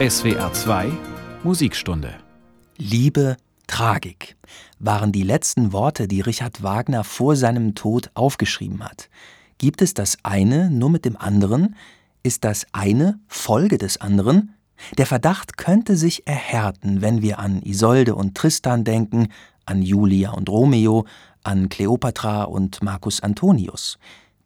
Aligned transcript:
SWR 0.00 0.52
2 0.52 0.92
Musikstunde 1.42 2.14
Liebe, 2.76 3.36
Tragik 3.66 4.36
waren 4.78 5.10
die 5.10 5.24
letzten 5.24 5.72
Worte, 5.72 6.06
die 6.06 6.20
Richard 6.20 6.62
Wagner 6.62 7.02
vor 7.02 7.34
seinem 7.34 7.74
Tod 7.74 8.08
aufgeschrieben 8.14 8.84
hat. 8.84 9.10
Gibt 9.58 9.82
es 9.82 9.94
das 9.94 10.16
eine 10.22 10.70
nur 10.70 10.88
mit 10.88 11.04
dem 11.04 11.16
anderen? 11.16 11.74
Ist 12.22 12.44
das 12.44 12.64
eine 12.70 13.18
Folge 13.26 13.76
des 13.76 14.00
anderen? 14.00 14.54
Der 14.98 15.06
Verdacht 15.06 15.56
könnte 15.56 15.96
sich 15.96 16.28
erhärten, 16.28 17.02
wenn 17.02 17.20
wir 17.20 17.40
an 17.40 17.60
Isolde 17.62 18.14
und 18.14 18.36
Tristan 18.36 18.84
denken, 18.84 19.30
an 19.66 19.82
Julia 19.82 20.30
und 20.30 20.48
Romeo, 20.48 21.06
an 21.42 21.68
Kleopatra 21.68 22.44
und 22.44 22.84
Marcus 22.84 23.20
Antonius. 23.20 23.98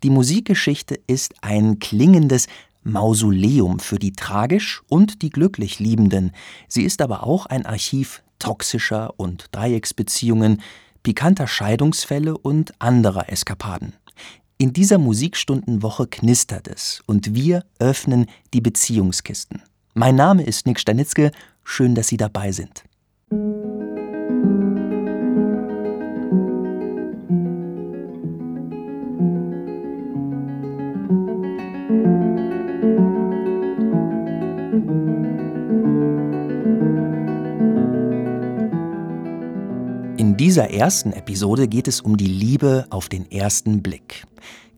Die 0.02 0.08
Musikgeschichte 0.08 0.98
ist 1.06 1.34
ein 1.42 1.78
klingendes 1.78 2.46
Mausoleum 2.84 3.78
für 3.78 3.98
die 3.98 4.12
tragisch 4.12 4.82
und 4.88 5.22
die 5.22 5.30
glücklich 5.30 5.78
Liebenden. 5.78 6.32
Sie 6.68 6.82
ist 6.82 7.00
aber 7.00 7.24
auch 7.24 7.46
ein 7.46 7.66
Archiv 7.66 8.22
toxischer 8.38 9.14
und 9.18 9.46
Dreiecksbeziehungen, 9.52 10.60
pikanter 11.02 11.46
Scheidungsfälle 11.46 12.36
und 12.36 12.72
anderer 12.80 13.28
Eskapaden. 13.28 13.94
In 14.58 14.72
dieser 14.72 14.98
Musikstundenwoche 14.98 16.06
knistert 16.06 16.68
es 16.68 17.02
und 17.06 17.34
wir 17.34 17.64
öffnen 17.78 18.26
die 18.54 18.60
Beziehungskisten. 18.60 19.62
Mein 19.94 20.14
Name 20.14 20.44
ist 20.44 20.66
Nick 20.66 20.78
Stanitzke, 20.78 21.32
schön, 21.64 21.94
dass 21.94 22.08
Sie 22.08 22.16
dabei 22.16 22.52
sind. 22.52 22.84
In 40.32 40.38
dieser 40.38 40.70
ersten 40.70 41.12
Episode 41.12 41.68
geht 41.68 41.86
es 41.88 42.00
um 42.00 42.16
die 42.16 42.24
Liebe 42.24 42.86
auf 42.88 43.10
den 43.10 43.30
ersten 43.30 43.82
Blick. 43.82 44.24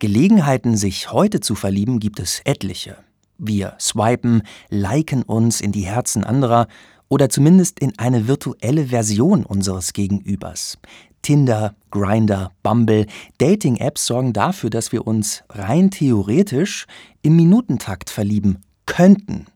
Gelegenheiten, 0.01 0.77
sich 0.77 1.13
heute 1.13 1.39
zu 1.39 1.55
verlieben, 1.55 2.01
gibt 2.01 2.19
es 2.19 2.41
etliche. 2.45 2.97
Wir 3.39 3.77
swipen, 3.79 4.43
liken 4.69 5.23
uns 5.23 5.61
in 5.61 5.71
die 5.71 5.87
Herzen 5.87 6.25
anderer 6.25 6.67
oder 7.09 7.29
zumindest 7.29 7.79
in 7.79 7.97
eine 8.01 8.27
virtuelle 8.27 8.87
Version 8.87 9.47
unseres 9.47 9.93
Gegenübers. 9.93 10.77
Tinder, 11.23 11.77
Grinder, 11.93 12.51
Bumble, 12.65 13.07
Dating-Apps 13.39 14.07
sorgen 14.07 14.33
dafür, 14.33 14.71
dass 14.71 14.91
wir 14.91 15.07
uns 15.07 15.45
rein 15.51 15.93
theoretisch 15.93 16.87
im 17.23 17.37
Minutentakt 17.37 18.11
verlieben 18.11 18.59
könnten. 18.87 19.47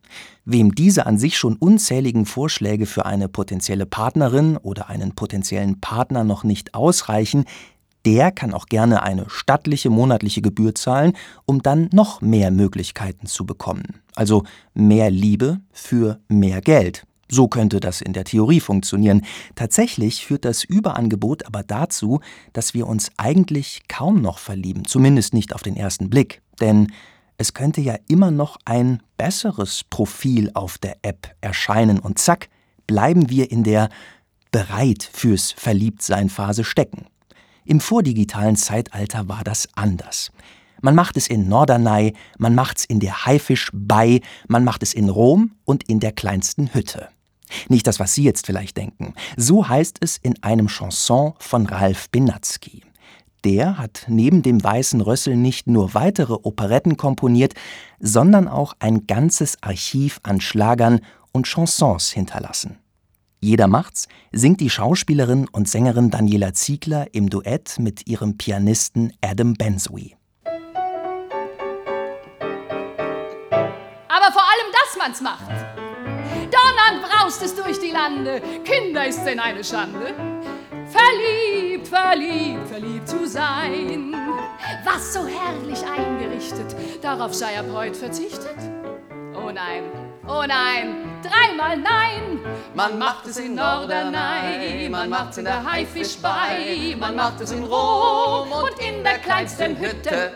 Wem 0.45 0.75
diese 0.75 1.07
an 1.07 1.19
sich 1.19 1.37
schon 1.37 1.57
unzähligen 1.57 2.25
Vorschläge 2.25 2.87
für 2.87 3.05
eine 3.05 3.29
potenzielle 3.29 3.85
Partnerin 3.85 4.57
oder 4.57 4.89
einen 4.89 5.15
potenziellen 5.15 5.81
Partner 5.81 6.25
noch 6.25 6.43
nicht 6.43 6.75
ausreichen, 6.75 7.45
der 8.07 8.33
kann 8.33 8.55
auch 8.55 8.67
gerne 8.67 9.03
eine 9.03 9.27
stattliche 9.29 9.91
monatliche 9.91 10.41
Gebühr 10.41 10.75
zahlen, 10.75 11.13
um 11.45 11.63
dann 11.63 11.91
noch 11.93 12.23
mehr 12.23 12.51
Möglichkeiten 12.51 13.27
zu 13.27 13.45
bekommen. 13.45 14.01
Also 14.15 14.45
mehr 14.73 15.11
Liebe 15.11 15.61
für 15.73 16.19
mehr 16.29 16.63
Geld. 16.63 17.05
So 17.31 17.49
könnte 17.49 17.79
das 17.81 18.01
in 18.01 18.15
der 18.15 18.25
Theorie 18.25 18.61
funktionieren. 18.61 19.23
Tatsächlich 19.55 20.25
führt 20.25 20.47
das 20.47 20.65
Überangebot 20.65 21.47
aber 21.47 21.63
dazu, 21.63 22.21
dass 22.55 22.73
wir 22.73 22.87
uns 22.87 23.11
eigentlich 23.19 23.83
kaum 23.89 24.23
noch 24.23 24.39
verlieben, 24.39 24.87
zumindest 24.87 25.35
nicht 25.35 25.55
auf 25.55 25.63
den 25.63 25.77
ersten 25.77 26.09
Blick. 26.09 26.41
Denn 26.61 26.91
es 27.39 27.55
könnte 27.55 27.81
ja 27.81 27.97
immer 28.09 28.31
noch 28.31 28.59
ein 28.65 29.01
besseres 29.17 29.85
Profil 29.85 30.51
auf 30.55 30.77
der 30.77 30.97
App 31.03 31.35
erscheinen 31.41 32.01
und 32.01 32.19
zack, 32.19 32.49
bleiben 32.87 33.31
wir 33.31 33.51
in 33.51 33.63
der 33.63 33.89
bereit 34.51 35.09
fürs 35.11 35.53
Verliebtsein 35.53 36.31
Phase 36.31 36.65
stecken. 36.65 37.07
Im 37.65 37.81
vordigitalen 37.81 38.57
Zeitalter 38.57 39.29
war 39.29 39.45
das 39.45 39.69
anders. 39.75 40.33
Man 40.81 40.95
macht 40.95 41.17
es 41.17 41.29
in 41.29 41.49
Norderney, 41.49 42.15
man 42.39 42.55
macht's 42.55 42.85
in 42.85 42.99
der 43.01 43.27
Haifisch 43.27 43.71
bei, 43.73 44.21
man 44.49 44.65
macht 44.65 44.83
es 44.83 44.95
in 44.95 45.09
Rom 45.09 45.53
und 45.65 45.89
in 45.89 46.01
der 46.01 46.13
kleinsten 46.13 46.73
Hütte. 46.75 47.09
Nicht 47.69 47.87
das, 47.87 48.01
was 48.01 48.15
Sie 48.15 48.25
jetzt 48.25 48.47
vielleicht 48.47 48.77
denken. 48.77 49.15
So 49.37 49.69
heißt 49.69 49.99
es 50.01 50.17
in 50.17 50.43
einem 50.43 50.69
Chanson 50.69 51.35
von 51.39 51.67
Ralf 51.67 52.11
Benatzky. 52.11 52.83
Der 53.49 53.79
hat 53.79 54.05
neben 54.09 54.43
dem 54.43 54.63
Weißen 54.63 55.01
Rössel 55.01 55.35
nicht 55.35 55.69
nur 55.69 55.95
weitere 55.95 56.35
Operetten 56.35 56.99
komponiert, 56.99 57.55
sondern 57.99 58.47
auch 58.47 58.75
ein 58.79 59.07
ganzes 59.07 59.57
Archiv 59.63 60.21
an 60.23 60.43
Schlagern 60.43 61.01
und 61.33 61.47
Chansons 61.47 62.11
hinterlassen. 62.11 62.79
Jeder 63.41 63.67
macht's 63.67 64.07
singt 64.33 64.61
die 64.61 64.69
Schauspielerin 64.69 65.49
und 65.51 65.67
Sängerin 65.67 66.11
Daniela 66.11 66.53
Ziegler 66.53 67.07
im 67.15 67.31
Duett 67.31 67.79
mit 67.79 68.07
ihrem 68.07 68.37
Pianisten 68.37 69.15
Adam 69.23 69.55
Bensui. 69.55 70.15
Aber 70.45 70.61
vor 74.31 74.43
allem, 74.43 74.73
dass 74.75 74.99
man's 74.99 75.23
macht. 75.23 75.49
Donnernd 76.53 77.03
braust 77.03 77.43
es 77.43 77.55
durch 77.55 77.81
die 77.81 77.93
Lande, 77.93 78.43
Kinder 78.63 79.07
ist 79.07 79.25
denn 79.25 79.41
eine 79.41 79.65
Schande. 79.65 80.38
Verliebt, 80.91 81.89
verliebt, 81.89 82.69
verliebt 82.69 83.09
zu 83.09 83.27
sein. 83.27 84.15
Was 84.85 85.13
so 85.13 85.27
herrlich 85.27 85.83
eingerichtet, 85.85 86.75
darauf 87.03 87.35
sei 87.35 87.59
ab 87.59 87.67
heut 87.73 87.97
verzichtet? 87.97 88.57
Oh 89.35 89.51
nein, 89.51 89.85
oh 90.27 90.45
nein, 90.47 91.21
dreimal 91.23 91.77
nein. 91.77 92.41
Man 92.75 92.99
macht 92.99 93.27
es 93.27 93.39
in 93.39 93.55
Norderney, 93.55 94.89
man 94.89 95.11
macht 95.11 95.33
es 95.33 95.39
in 95.39 95.45
der 95.45 95.65
Haifisch 95.71 96.17
bei, 96.19 96.97
man 96.99 97.17
macht 97.17 97.41
es 97.41 97.51
in 97.51 97.65
Rom 97.65 98.51
und 98.51 98.79
in 98.79 99.03
der 99.05 99.19
kleinsten 99.19 99.77
Hütte. 99.79 100.33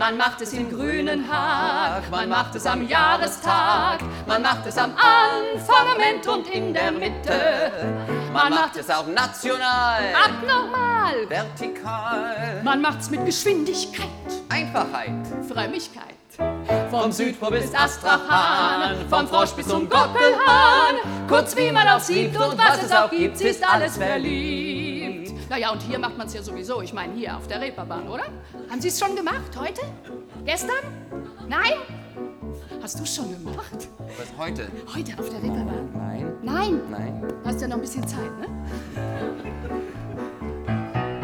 Man 0.00 0.16
macht 0.16 0.40
es 0.40 0.54
im 0.54 0.70
grünen 0.70 1.30
Haag, 1.30 2.10
man 2.10 2.30
macht 2.30 2.54
es 2.54 2.64
am 2.64 2.88
Jahrestag, 2.88 4.00
man 4.26 4.40
macht 4.40 4.64
es 4.66 4.78
am 4.78 4.94
Anfang 4.96 6.34
und 6.34 6.48
in 6.48 6.72
der 6.72 6.90
Mitte. 6.90 7.70
Man 8.32 8.48
macht 8.48 8.76
es 8.76 8.88
auch 8.88 9.06
national, 9.06 10.00
Abnormal, 10.24 11.28
vertikal, 11.28 12.62
man 12.64 12.80
macht's 12.80 13.10
mit 13.10 13.26
Geschwindigkeit, 13.26 14.08
Einfachheit, 14.48 15.12
Frömmigkeit. 15.46 16.16
Vom 16.90 17.12
Südpol 17.12 17.50
bis 17.50 17.74
Astrachan, 17.74 19.06
vom 19.10 19.28
Frosch 19.28 19.50
bis 19.50 19.68
zum 19.68 19.86
Gockelhahn. 19.86 20.96
Kurz 21.28 21.54
wie 21.54 21.70
man 21.70 21.86
auch 21.86 22.00
sieht 22.00 22.34
und 22.34 22.56
was 22.56 22.84
es 22.84 22.90
auch 22.90 23.10
gibt, 23.10 23.38
ist 23.42 23.62
alles 23.62 23.98
verliebt. 23.98 24.89
Naja, 25.50 25.72
und 25.72 25.82
hier 25.82 25.98
macht 25.98 26.16
man 26.16 26.28
es 26.28 26.34
ja 26.34 26.44
sowieso. 26.44 26.80
Ich 26.80 26.92
meine, 26.92 27.12
hier 27.12 27.36
auf 27.36 27.48
der 27.48 27.60
Reeperbahn, 27.60 28.08
oder? 28.08 28.22
Haben 28.70 28.80
Sie 28.80 28.86
es 28.86 29.00
schon 29.00 29.16
gemacht? 29.16 29.50
Heute? 29.58 29.80
Gestern? 30.44 30.78
Nein? 31.48 31.72
Hast 32.80 33.00
du 33.00 33.02
es 33.02 33.16
schon 33.16 33.30
gemacht? 33.32 33.88
was 34.16 34.28
heute? 34.38 34.68
Heute 34.94 35.12
auf 35.18 35.28
der 35.28 35.42
Reeperbahn? 35.42 35.90
Nein, 35.92 36.32
Nein? 36.42 36.80
nein. 36.88 37.28
Hast 37.44 37.60
ja 37.60 37.66
noch 37.66 37.74
ein 37.74 37.80
bisschen 37.80 38.06
Zeit, 38.06 38.30
ne? 38.38 38.46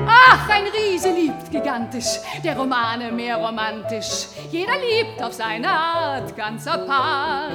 Ach, 0.09 0.49
ein 0.51 0.65
Riese 0.75 1.13
liebt 1.13 1.49
gigantisch, 1.53 2.19
der 2.43 2.59
Romane 2.59 3.13
mehr 3.13 3.37
romantisch. 3.37 4.27
Jeder 4.51 4.73
liebt 4.73 5.23
auf 5.23 5.35
seine 5.35 5.69
Art, 5.71 6.37
ganz 6.37 6.67
apart. 6.67 7.53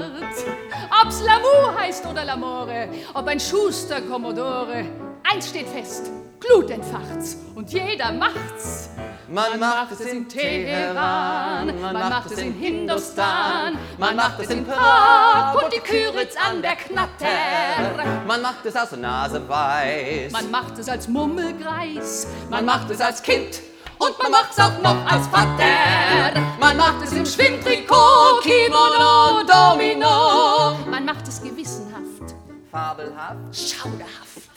Ob's 1.04 1.22
L'amour 1.22 1.78
heißt 1.78 2.06
oder 2.06 2.24
L'amore, 2.24 2.88
ob 3.14 3.28
ein 3.28 3.42
Schuster 3.42 4.00
Commodore, 4.02 4.86
eins 5.30 5.50
steht 5.50 5.68
fest, 5.68 6.10
Glut 6.42 6.72
entfacht's 6.72 7.38
und 7.54 7.72
jeder 7.72 8.12
macht's. 8.12 8.90
Man 9.28 9.60
macht 9.60 9.92
es 9.92 10.02
in 10.02 10.28
Teheran, 10.28 11.80
man 11.80 11.94
macht 11.94 12.32
es 12.32 12.40
in 12.40 12.54
Hindustan, 12.54 13.78
man 14.00 14.16
macht 14.16 14.40
es 14.40 14.50
in 14.50 14.66
Prag 14.66 15.54
und 15.54 15.72
die 15.72 15.80
Küritz 15.80 16.36
an 16.36 16.62
der 16.62 16.76
Knatter. 16.76 18.26
Man 18.28 18.42
macht 18.42 18.66
es 18.66 18.76
aus 18.76 18.92
Nase 18.94 19.48
weiß. 19.48 20.32
Man 20.32 20.50
macht 20.50 20.80
es 20.80 20.90
als 20.90 21.08
Mummelgreis, 21.08 22.28
man 22.50 22.66
macht 22.66 22.90
es 22.90 23.00
als 23.00 23.22
Kind 23.22 23.62
und 24.00 24.18
man 24.22 24.32
macht's 24.32 24.60
auch 24.60 24.82
noch 24.82 25.06
als 25.06 25.28
Vater. 25.28 26.42
Man 26.60 26.76
macht 26.76 27.04
es 27.04 27.14
im 27.14 27.26
Schwimmtrikot, 27.26 28.42
Kimono, 28.42 29.44
Domino. 29.48 30.76
Man 30.90 31.06
macht 31.06 31.28
es 31.28 31.42
gewissenhaft, 31.42 32.36
Fabelhaft, 32.72 33.56
schauderhaft. 33.56 34.51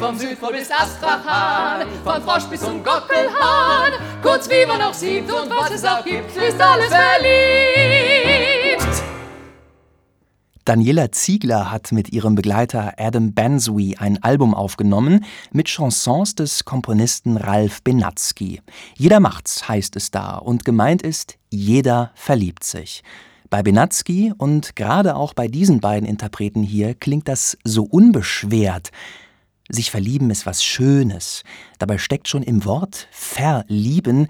Vom 0.00 0.18
Südpol 0.18 0.52
bis 0.52 0.70
Astrachan, 0.70 1.86
vom 2.04 2.22
Frosch 2.22 2.44
bis 2.44 2.60
zum 2.60 2.82
Gockelhahn. 2.82 3.92
Kurz 4.22 4.48
wie 4.48 4.66
man 4.66 4.80
auch 4.82 4.94
sieht 4.94 5.24
und 5.24 5.50
was 5.50 5.70
es 5.70 5.84
auch 5.84 6.04
gibt, 6.04 6.36
ist 6.36 6.60
alles 6.60 6.88
verliebt. 6.88 8.28
Daniela 10.64 11.10
Ziegler 11.12 11.70
hat 11.70 11.92
mit 11.92 12.12
ihrem 12.12 12.34
Begleiter 12.34 12.92
Adam 12.98 13.32
Bensui 13.32 13.96
ein 13.98 14.22
Album 14.22 14.54
aufgenommen 14.54 15.24
mit 15.50 15.68
Chansons 15.68 16.34
des 16.34 16.66
Komponisten 16.66 17.38
Ralf 17.38 17.82
Benatzky. 17.82 18.60
Jeder 18.94 19.18
macht's 19.18 19.66
heißt 19.66 19.96
es 19.96 20.10
da 20.10 20.36
und 20.36 20.66
gemeint 20.66 21.00
ist, 21.00 21.38
jeder 21.48 22.10
verliebt 22.14 22.64
sich. 22.64 23.02
Bei 23.48 23.62
Benatzky 23.62 24.34
und 24.36 24.76
gerade 24.76 25.16
auch 25.16 25.32
bei 25.32 25.48
diesen 25.48 25.80
beiden 25.80 26.06
Interpreten 26.06 26.62
hier 26.62 26.94
klingt 26.94 27.28
das 27.28 27.56
so 27.64 27.84
unbeschwert. 27.84 28.90
Sich 29.68 29.90
verlieben 29.90 30.30
ist 30.30 30.46
was 30.46 30.64
Schönes. 30.64 31.42
Dabei 31.78 31.98
steckt 31.98 32.28
schon 32.28 32.42
im 32.42 32.64
Wort 32.64 33.08
verlieben 33.10 34.28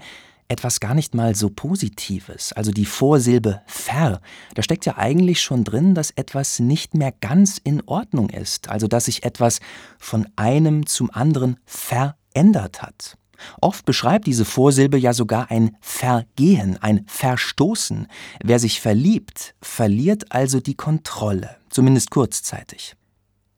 etwas 0.49 0.79
gar 0.79 0.95
nicht 0.95 1.13
mal 1.13 1.35
so 1.35 1.49
Positives. 1.49 2.51
Also 2.53 2.71
die 2.71 2.85
Vorsilbe 2.85 3.61
ver. 3.67 4.19
Da 4.55 4.63
steckt 4.63 4.85
ja 4.85 4.97
eigentlich 4.97 5.41
schon 5.41 5.63
drin, 5.63 5.93
dass 5.93 6.09
etwas 6.11 6.59
nicht 6.59 6.95
mehr 6.95 7.13
ganz 7.21 7.59
in 7.63 7.81
Ordnung 7.85 8.29
ist. 8.31 8.67
Also 8.67 8.87
dass 8.87 9.05
sich 9.05 9.23
etwas 9.23 9.59
von 9.99 10.27
einem 10.35 10.87
zum 10.87 11.11
anderen 11.11 11.57
verändert 11.65 12.81
hat. 12.81 13.15
Oft 13.61 13.85
beschreibt 13.85 14.27
diese 14.27 14.43
Vorsilbe 14.43 14.97
ja 14.97 15.13
sogar 15.13 15.49
ein 15.49 15.77
Vergehen, 15.79 16.77
ein 16.81 17.05
Verstoßen. 17.07 18.07
Wer 18.43 18.59
sich 18.59 18.81
verliebt, 18.81 19.55
verliert 19.61 20.31
also 20.31 20.59
die 20.59 20.75
Kontrolle, 20.75 21.55
zumindest 21.69 22.09
kurzzeitig. 22.09 22.95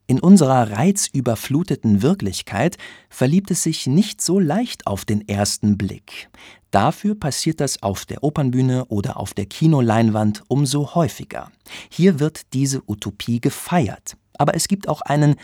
In 0.08 0.20
unserer 0.20 0.72
reizüberfluteten 0.72 2.02
Wirklichkeit 2.02 2.78
verliebt 3.10 3.52
es 3.52 3.64
sich 3.64 3.88
nicht 3.88 4.22
so 4.22 4.40
leicht 4.40 4.88
auf 4.88 5.06
den 5.06 5.28
ersten 5.28 5.78
Blick. 5.78 6.30
Dafür 6.72 7.16
passiert 7.16 7.60
das 7.60 7.84
auf 7.84 8.06
der 8.06 8.24
Opernbühne 8.24 8.86
oder 8.86 9.18
auf 9.18 9.34
der 9.34 9.46
Kinoleinwand 9.46 10.44
umso 10.48 10.96
häufiger. 10.96 11.52
Hier 11.90 12.20
wird 12.20 12.54
diese 12.54 12.82
Utopie 12.88 13.42
gefeiert. 13.42 14.18
Aber 14.38 14.56
es 14.56 14.68
gibt 14.68 14.88
auch 14.88 15.02
einen 15.02 15.36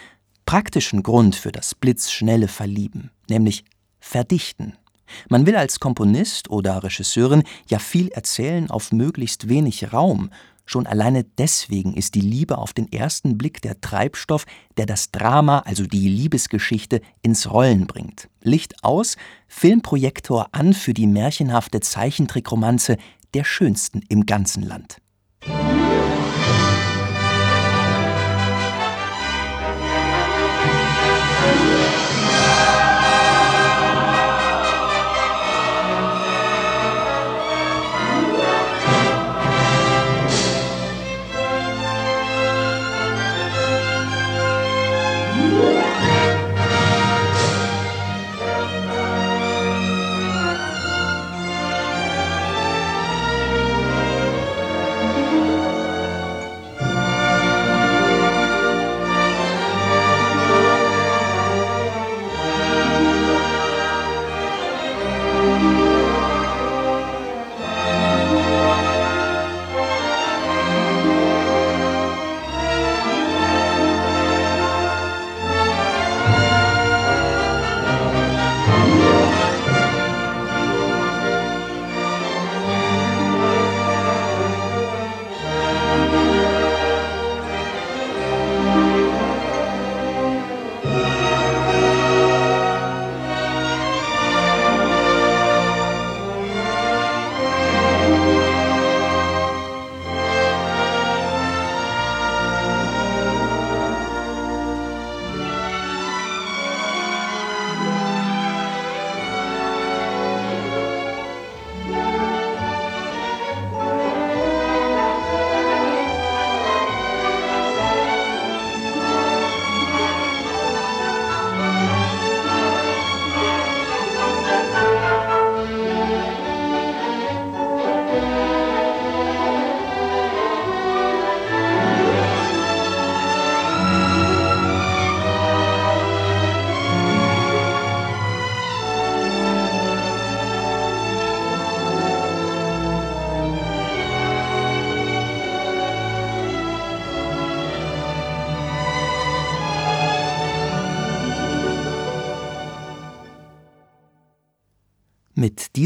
praktischen 0.45 1.03
Grund 1.03 1.35
für 1.35 1.51
das 1.51 1.75
blitzschnelle 1.75 2.47
Verlieben, 2.47 3.11
nämlich 3.29 3.65
verdichten. 3.99 4.73
Man 5.29 5.45
will 5.45 5.55
als 5.55 5.79
Komponist 5.79 6.49
oder 6.49 6.83
Regisseurin 6.83 7.43
ja 7.69 7.79
viel 7.79 8.09
erzählen 8.09 8.69
auf 8.69 8.91
möglichst 8.91 9.49
wenig 9.49 9.93
Raum. 9.93 10.29
Schon 10.69 10.85
alleine 10.85 11.23
deswegen 11.23 11.93
ist 11.93 12.13
die 12.13 12.21
Liebe 12.21 12.57
auf 12.57 12.73
den 12.73 12.91
ersten 12.91 13.37
Blick 13.37 13.61
der 13.61 13.79
Treibstoff, 13.79 14.45
der 14.75 14.85
das 14.85 15.11
Drama, 15.11 15.59
also 15.59 15.85
die 15.85 16.09
Liebesgeschichte, 16.09 16.99
ins 17.21 17.49
Rollen 17.49 17.87
bringt. 17.87 18.27
Licht 18.41 18.83
aus, 18.83 19.15
Filmprojektor 19.47 20.49
an 20.51 20.73
für 20.73 20.93
die 20.93 21.07
märchenhafte 21.07 21.79
Zeichentrickromanze 21.79 22.97
der 23.33 23.45
schönsten 23.45 24.01
im 24.09 24.25
ganzen 24.25 24.61
Land. 24.61 24.97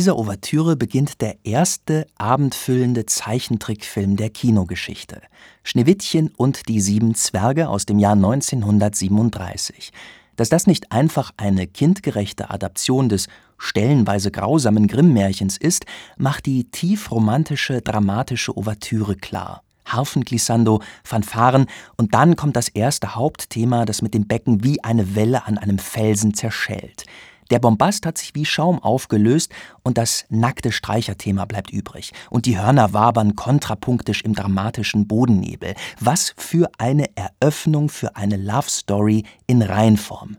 Dieser 0.02 0.18
Ouvertüre 0.18 0.76
beginnt 0.76 1.22
der 1.22 1.36
erste 1.44 2.08
abendfüllende 2.18 3.06
Zeichentrickfilm 3.06 4.16
der 4.16 4.32
Kinogeschichte. 4.32 5.22
Schneewittchen 5.62 6.32
und 6.36 6.68
die 6.70 6.82
sieben 6.82 7.14
Zwerge 7.14 7.70
aus 7.70 7.86
dem 7.86 8.00
Jahr 8.00 8.14
1937. 8.14 9.92
Dass 10.38 10.50
das 10.50 10.66
nicht 10.66 10.92
einfach 10.92 11.30
eine 11.38 11.68
kindgerechte 11.68 12.50
Adaption 12.50 13.10
des 13.10 13.28
stellenweise 13.60 14.32
grausamen 14.32 14.88
Grimm-Märchens 14.88 15.58
ist, 15.58 15.86
macht 16.18 16.48
die 16.48 16.64
tief 16.64 17.12
romantische, 17.12 17.84
dramatische 17.84 18.58
Ouvertüre 18.58 19.16
klar. 19.16 19.62
Harfenglissando, 19.86 20.82
Fanfaren 21.04 21.68
und 21.96 22.16
dann 22.16 22.36
kommt 22.36 22.56
das 22.56 22.70
erste 22.70 23.14
Hauptthema, 23.14 23.86
das 23.86 24.02
mit 24.02 24.16
dem 24.16 24.26
Becken 24.26 24.64
wie 24.64 24.84
eine 24.84 25.14
Welle 25.14 25.46
an 25.46 25.60
einem 25.60 25.78
Felsen 25.78 26.34
zerschellt. 26.34 27.06
Der 27.52 27.60
Bombast 27.60 28.06
hat 28.06 28.18
sich 28.18 28.34
wie 28.34 28.46
Schaum 28.46 28.82
aufgelöst 28.82 29.52
und 29.84 29.98
das 29.98 30.26
nackte 30.30 30.72
Streicherthema 30.72 31.44
bleibt 31.44 31.70
übrig. 31.70 32.14
Und 32.30 32.46
die 32.46 32.58
Hörner 32.58 32.94
wabern 32.94 33.36
kontrapunktisch 33.36 34.22
im 34.22 34.34
dramatischen 34.34 35.06
Bodennebel. 35.06 35.76
Was 36.00 36.34
für 36.38 36.72
eine 36.78 37.10
Eröffnung 37.16 37.90
für 37.90 38.16
eine 38.16 38.38
Love 38.38 38.70
Story 38.70 39.26
in 39.48 39.62
Reinform. 39.62 40.38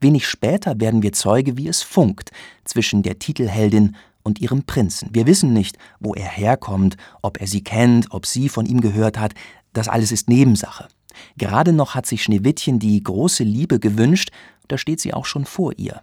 Wenig 0.00 0.26
später 0.26 0.80
werden 0.80 1.02
wir 1.02 1.12
Zeuge, 1.12 1.58
wie 1.58 1.68
es 1.68 1.82
funkt 1.82 2.30
zwischen 2.64 3.02
der 3.02 3.18
Titelheldin 3.18 3.94
und 4.22 4.40
ihrem 4.40 4.62
Prinzen. 4.62 5.10
Wir 5.12 5.26
wissen 5.26 5.52
nicht, 5.52 5.76
wo 6.00 6.14
er 6.14 6.28
herkommt, 6.28 6.96
ob 7.20 7.42
er 7.42 7.46
sie 7.46 7.62
kennt, 7.62 8.10
ob 8.10 8.24
sie 8.24 8.48
von 8.48 8.64
ihm 8.64 8.80
gehört 8.80 9.18
hat. 9.18 9.34
Das 9.74 9.88
alles 9.88 10.12
ist 10.12 10.30
Nebensache. 10.30 10.88
Gerade 11.36 11.74
noch 11.74 11.94
hat 11.94 12.06
sich 12.06 12.22
Schneewittchen 12.22 12.78
die 12.78 13.02
große 13.02 13.44
Liebe 13.44 13.78
gewünscht, 13.78 14.30
da 14.68 14.78
steht 14.78 15.00
sie 15.00 15.12
auch 15.12 15.26
schon 15.26 15.44
vor 15.44 15.74
ihr. 15.76 16.00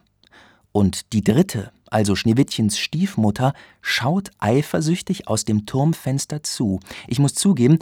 Und 0.72 1.14
die 1.14 1.24
dritte, 1.24 1.72
also 1.90 2.16
Schneewittchens 2.16 2.78
Stiefmutter, 2.78 3.54
schaut 3.82 4.32
eifersüchtig 4.40 5.28
aus 5.28 5.46
dem 5.46 5.66
Turmfenster 5.66 6.44
zu. 6.44 6.80
Ich 7.08 7.20
muss 7.20 7.34
zugeben, 7.34 7.80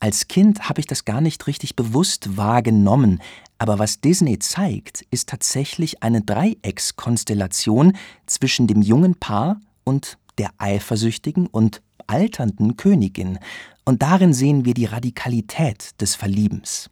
als 0.00 0.28
Kind 0.28 0.68
habe 0.68 0.80
ich 0.80 0.86
das 0.86 1.04
gar 1.04 1.20
nicht 1.20 1.46
richtig 1.46 1.76
bewusst 1.76 2.36
wahrgenommen, 2.36 3.22
aber 3.58 3.78
was 3.78 4.00
Disney 4.00 4.38
zeigt, 4.38 5.02
ist 5.10 5.28
tatsächlich 5.28 6.02
eine 6.02 6.20
Dreieckskonstellation 6.20 7.96
zwischen 8.26 8.66
dem 8.66 8.82
jungen 8.82 9.14
Paar 9.14 9.60
und 9.84 10.18
der 10.36 10.50
eifersüchtigen 10.58 11.46
und 11.46 11.80
alternden 12.06 12.76
Königin, 12.76 13.38
und 13.84 14.02
darin 14.02 14.32
sehen 14.32 14.64
wir 14.64 14.74
die 14.74 14.86
Radikalität 14.86 16.00
des 16.00 16.14
Verliebens. 16.14 16.90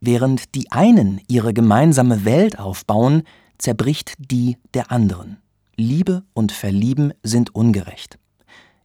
Während 0.00 0.54
die 0.54 0.70
einen 0.72 1.20
ihre 1.28 1.52
gemeinsame 1.52 2.24
Welt 2.24 2.58
aufbauen, 2.58 3.22
zerbricht 3.58 4.14
die 4.18 4.56
der 4.74 4.90
anderen. 4.90 5.38
Liebe 5.76 6.22
und 6.34 6.52
Verlieben 6.52 7.12
sind 7.22 7.54
ungerecht. 7.54 8.18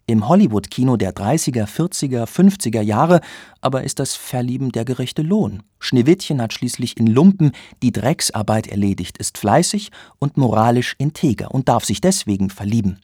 Im 0.10 0.28
Hollywood-Kino 0.28 0.98
der 0.98 1.14
30er, 1.14 1.68
40er, 1.68 2.26
50er 2.26 2.82
Jahre 2.82 3.22
aber 3.62 3.84
ist 3.84 4.00
das 4.00 4.16
Verlieben 4.16 4.72
der 4.72 4.84
gerechte 4.84 5.22
Lohn. 5.22 5.62
Schneewittchen 5.78 6.42
hat 6.42 6.52
schließlich 6.52 6.98
in 6.98 7.06
Lumpen 7.06 7.52
die 7.84 7.92
Drecksarbeit 7.92 8.66
erledigt, 8.66 9.20
ist 9.20 9.38
fleißig 9.38 9.92
und 10.18 10.36
moralisch 10.36 10.96
integer 10.98 11.52
und 11.52 11.70
darf 11.70 11.86
sich 11.86 12.02
deswegen 12.02 12.50
verlieben. 12.50 13.00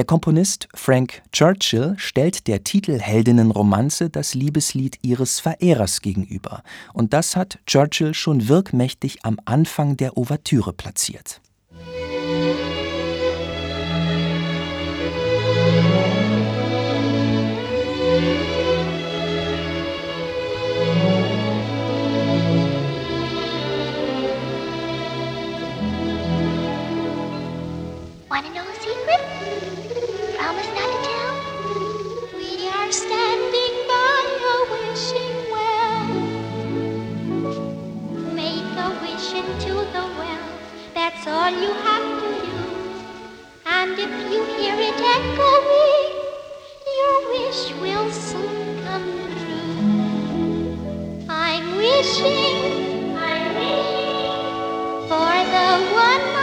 Der 0.00 0.06
Komponist 0.06 0.66
Frank 0.72 1.20
Churchill 1.30 1.92
stellt 1.98 2.46
der 2.46 2.64
Titelheldinnenromanze 2.64 4.08
das 4.08 4.32
Liebeslied 4.32 4.98
ihres 5.02 5.40
Verehrers 5.40 6.00
gegenüber, 6.00 6.62
und 6.94 7.12
das 7.12 7.36
hat 7.36 7.58
Churchill 7.66 8.14
schon 8.14 8.48
wirkmächtig 8.48 9.26
am 9.26 9.38
Anfang 9.44 9.98
der 9.98 10.16
Ouvertüre 10.16 10.72
platziert. 10.72 11.42
All 41.26 41.50
you 41.50 41.72
have 41.84 42.20
to 42.20 42.28
do. 42.46 42.58
And 43.66 43.92
if 43.98 44.32
you 44.32 44.44
hear 44.56 44.76
it 44.78 45.00
echoing, 45.16 46.12
your 46.98 47.16
wish 47.32 47.62
will 47.82 48.10
soon 48.10 48.82
come 48.84 49.10
true. 49.40 51.26
I'm 51.28 51.76
wishing, 51.76 53.16
I'm 53.18 53.54
wishing 53.54 55.08
for 55.08 55.36
the 55.54 55.68
one 55.94 56.39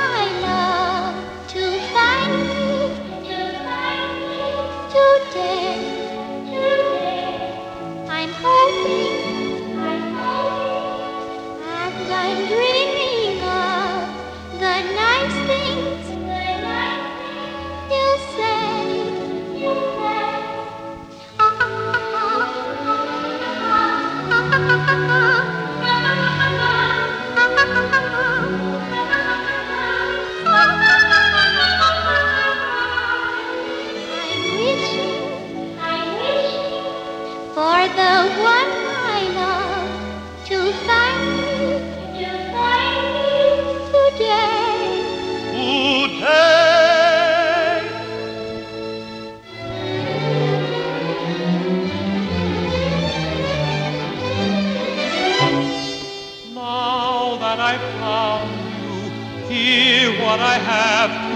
I 57.69 57.77
found 57.99 58.49
you, 58.79 59.49
hear 59.49 60.21
what 60.23 60.39
I 60.39 60.57
have 60.57 61.26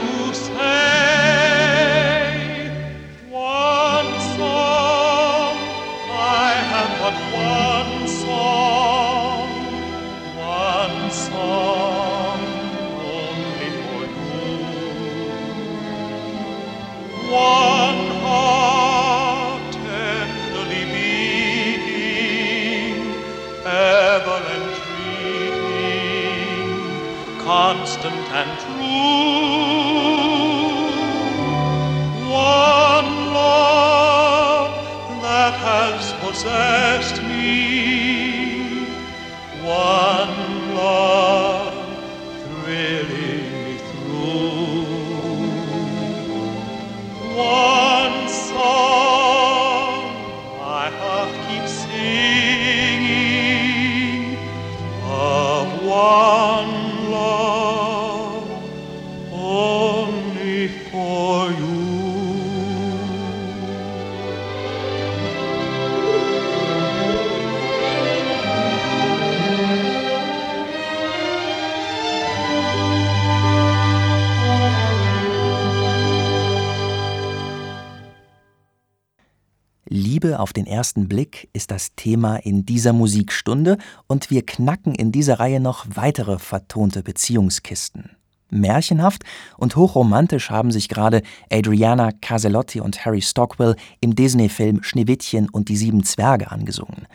auf 80.41 80.53
den 80.53 80.65
ersten 80.65 81.07
Blick 81.07 81.49
ist 81.53 81.69
das 81.69 81.95
Thema 81.95 82.37
in 82.37 82.65
dieser 82.65 82.93
Musikstunde 82.93 83.77
und 84.07 84.31
wir 84.31 84.43
knacken 84.43 84.95
in 84.95 85.11
dieser 85.11 85.39
Reihe 85.39 85.59
noch 85.59 85.85
weitere 85.93 86.39
vertonte 86.39 87.03
Beziehungskisten. 87.03 88.09
Märchenhaft 88.49 89.23
und 89.57 89.75
hochromantisch 89.75 90.49
haben 90.49 90.71
sich 90.71 90.89
gerade 90.89 91.21
Adriana 91.51 92.11
Caselotti 92.11 92.81
und 92.81 93.05
Harry 93.05 93.21
Stockwell 93.21 93.75
im 94.01 94.15
Disney-Film 94.15 94.83
Schneewittchen 94.83 95.47
und 95.47 95.69
die 95.69 95.77
sieben 95.77 96.03
Zwerge 96.03 96.51
angesungen. 96.51 97.07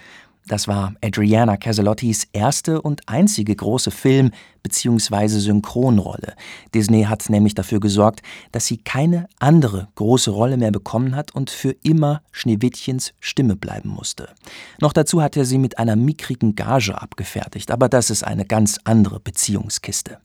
Das 0.49 0.69
war 0.69 0.95
Adriana 1.03 1.57
Caselottis 1.57 2.29
erste 2.33 2.81
und 2.81 3.09
einzige 3.09 3.55
große 3.55 3.91
Film- 3.91 4.31
bzw. 4.63 5.29
Synchronrolle. 5.29 6.35
Disney 6.75 7.05
hat 7.05 7.29
nämlich 7.31 7.55
dafür 7.55 7.81
gesorgt, 7.81 8.23
dass 8.53 8.67
sie 8.67 8.79
keine 8.79 9.29
andere 9.39 9.89
große 9.97 10.31
Rolle 10.31 10.57
mehr 10.57 10.73
bekommen 10.73 11.17
hat 11.17 11.35
und 11.35 11.51
für 11.51 11.75
immer 11.83 12.23
Schneewittchens 12.31 13.13
Stimme 13.21 13.57
bleiben 13.57 13.89
musste. 13.89 14.29
Noch 14.81 14.93
dazu 14.93 15.21
hat 15.23 15.37
er 15.37 15.45
sie 15.45 15.59
mit 15.59 15.79
einer 15.79 15.97
mickrigen 15.97 16.55
Gage 16.55 17.01
abgefertigt, 17.01 17.71
aber 17.71 17.89
das 17.89 18.11
ist 18.11 18.23
eine 18.25 18.45
ganz 18.45 18.79
andere 18.85 19.21
Beziehungskiste. 19.21 20.19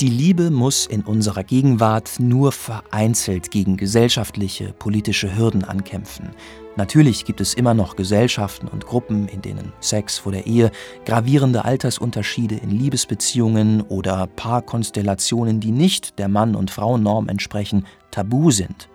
Die 0.00 0.08
Liebe 0.08 0.50
muss 0.50 0.86
in 0.86 1.02
unserer 1.02 1.44
Gegenwart 1.44 2.18
nur 2.18 2.50
vereinzelt 2.50 3.52
gegen 3.52 3.76
gesellschaftliche, 3.76 4.72
politische 4.72 5.36
Hürden 5.36 5.62
ankämpfen. 5.62 6.30
Natürlich 6.74 7.24
gibt 7.24 7.40
es 7.40 7.54
immer 7.54 7.74
noch 7.74 7.94
Gesellschaften 7.94 8.66
und 8.66 8.86
Gruppen, 8.86 9.28
in 9.28 9.40
denen 9.40 9.72
Sex 9.78 10.18
vor 10.18 10.32
der 10.32 10.48
Ehe, 10.48 10.72
gravierende 11.04 11.64
Altersunterschiede 11.64 12.56
in 12.56 12.70
Liebesbeziehungen 12.70 13.82
oder 13.82 14.26
Paarkonstellationen, 14.26 15.60
die 15.60 15.70
nicht 15.70 16.18
der 16.18 16.26
Mann- 16.26 16.56
und 16.56 16.72
Frauennorm 16.72 17.28
entsprechen, 17.28 17.86
tabu 18.10 18.50
sind. 18.50 18.88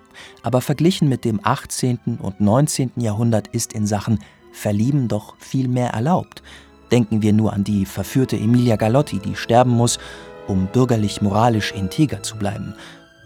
Aber 0.43 0.59
verglichen 0.59 1.07
mit 1.07 1.23
dem 1.23 1.39
18. 1.41 2.19
und 2.21 2.41
19. 2.41 2.91
Jahrhundert 2.97 3.47
ist 3.47 3.71
in 3.71 3.87
Sachen 3.87 4.19
Verlieben 4.51 5.07
doch 5.07 5.35
viel 5.37 5.69
mehr 5.69 5.91
erlaubt. 5.91 6.43
Denken 6.91 7.21
wir 7.21 7.33
nur 7.33 7.53
an 7.53 7.63
die 7.63 7.85
verführte 7.85 8.35
Emilia 8.35 8.75
Galotti, 8.75 9.19
die 9.19 9.35
sterben 9.35 9.71
muss 9.71 9.99
um 10.49 10.67
bürgerlich-moralisch 10.67 11.71
integer 11.71 12.23
zu 12.23 12.35
bleiben, 12.37 12.73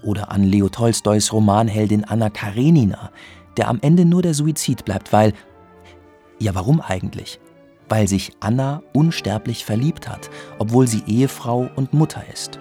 oder 0.03 0.31
an 0.31 0.43
Leo 0.43 0.69
Tolstois 0.69 1.31
Romanheldin 1.31 2.03
Anna 2.03 2.29
Karenina, 2.29 3.09
der 3.57 3.69
am 3.69 3.79
Ende 3.81 4.05
nur 4.05 4.21
der 4.21 4.33
Suizid 4.33 4.85
bleibt, 4.85 5.13
weil. 5.13 5.33
Ja, 6.39 6.53
warum 6.53 6.81
eigentlich? 6.81 7.39
weil 7.89 8.07
sich 8.07 8.31
Anna 8.39 8.81
unsterblich 8.93 9.65
verliebt 9.65 10.09
hat, 10.09 10.31
obwohl 10.57 10.87
sie 10.87 11.03
Ehefrau 11.05 11.69
und 11.75 11.93
Mutter 11.93 12.23
ist. 12.33 12.59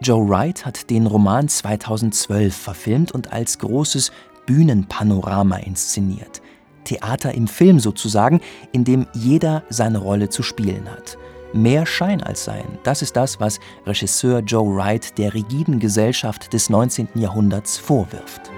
Joe 0.00 0.28
Wright 0.28 0.64
hat 0.64 0.90
den 0.90 1.06
Roman 1.06 1.48
2012 1.48 2.54
verfilmt 2.54 3.12
und 3.12 3.32
als 3.32 3.58
großes 3.58 4.12
Bühnenpanorama 4.46 5.56
inszeniert. 5.56 6.42
Theater 6.84 7.32
im 7.34 7.48
Film 7.48 7.80
sozusagen, 7.80 8.40
in 8.72 8.84
dem 8.84 9.06
jeder 9.14 9.62
seine 9.70 9.98
Rolle 9.98 10.28
zu 10.28 10.42
spielen 10.42 10.88
hat. 10.90 11.16
Mehr 11.54 11.86
Schein 11.86 12.20
als 12.20 12.44
Sein, 12.44 12.80
das 12.82 13.00
ist 13.00 13.14
das, 13.14 13.38
was 13.38 13.60
Regisseur 13.86 14.40
Joe 14.40 14.74
Wright 14.74 15.16
der 15.18 15.34
rigiden 15.34 15.78
Gesellschaft 15.78 16.52
des 16.52 16.68
19. 16.68 17.10
Jahrhunderts 17.14 17.78
vorwirft. 17.78 18.50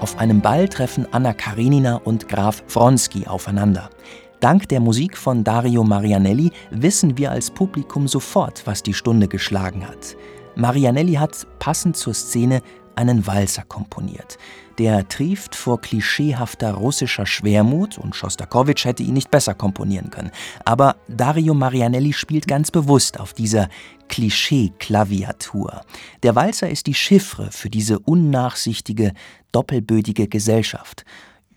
Auf 0.00 0.18
einem 0.18 0.40
Ball 0.40 0.68
treffen 0.68 1.06
Anna 1.12 1.34
Karenina 1.34 2.00
und 2.02 2.28
Graf 2.28 2.64
Wronski 2.68 3.28
aufeinander. 3.28 3.90
Dank 4.40 4.68
der 4.68 4.78
Musik 4.78 5.16
von 5.16 5.42
Dario 5.42 5.82
Marianelli 5.82 6.52
wissen 6.70 7.18
wir 7.18 7.32
als 7.32 7.50
Publikum 7.50 8.06
sofort, 8.06 8.64
was 8.66 8.84
die 8.84 8.94
Stunde 8.94 9.26
geschlagen 9.26 9.86
hat. 9.86 10.16
Marianelli 10.54 11.14
hat 11.14 11.44
passend 11.58 11.96
zur 11.96 12.14
Szene 12.14 12.62
einen 12.94 13.26
Walzer 13.26 13.64
komponiert. 13.64 14.38
Der 14.78 15.08
trieft 15.08 15.56
vor 15.56 15.80
klischeehafter 15.80 16.74
russischer 16.74 17.26
Schwermut 17.26 17.98
und 17.98 18.14
Schostakowitsch 18.14 18.84
hätte 18.84 19.02
ihn 19.02 19.14
nicht 19.14 19.32
besser 19.32 19.54
komponieren 19.54 20.10
können. 20.10 20.30
Aber 20.64 20.94
Dario 21.08 21.52
Marianelli 21.52 22.12
spielt 22.12 22.46
ganz 22.46 22.70
bewusst 22.70 23.18
auf 23.18 23.32
dieser 23.32 23.68
Klischee-Klaviatur. 24.08 25.82
Der 26.22 26.36
Walzer 26.36 26.70
ist 26.70 26.86
die 26.86 26.94
Chiffre 26.94 27.50
für 27.50 27.70
diese 27.70 27.98
unnachsichtige, 27.98 29.14
doppelbödige 29.50 30.28
Gesellschaft. 30.28 31.04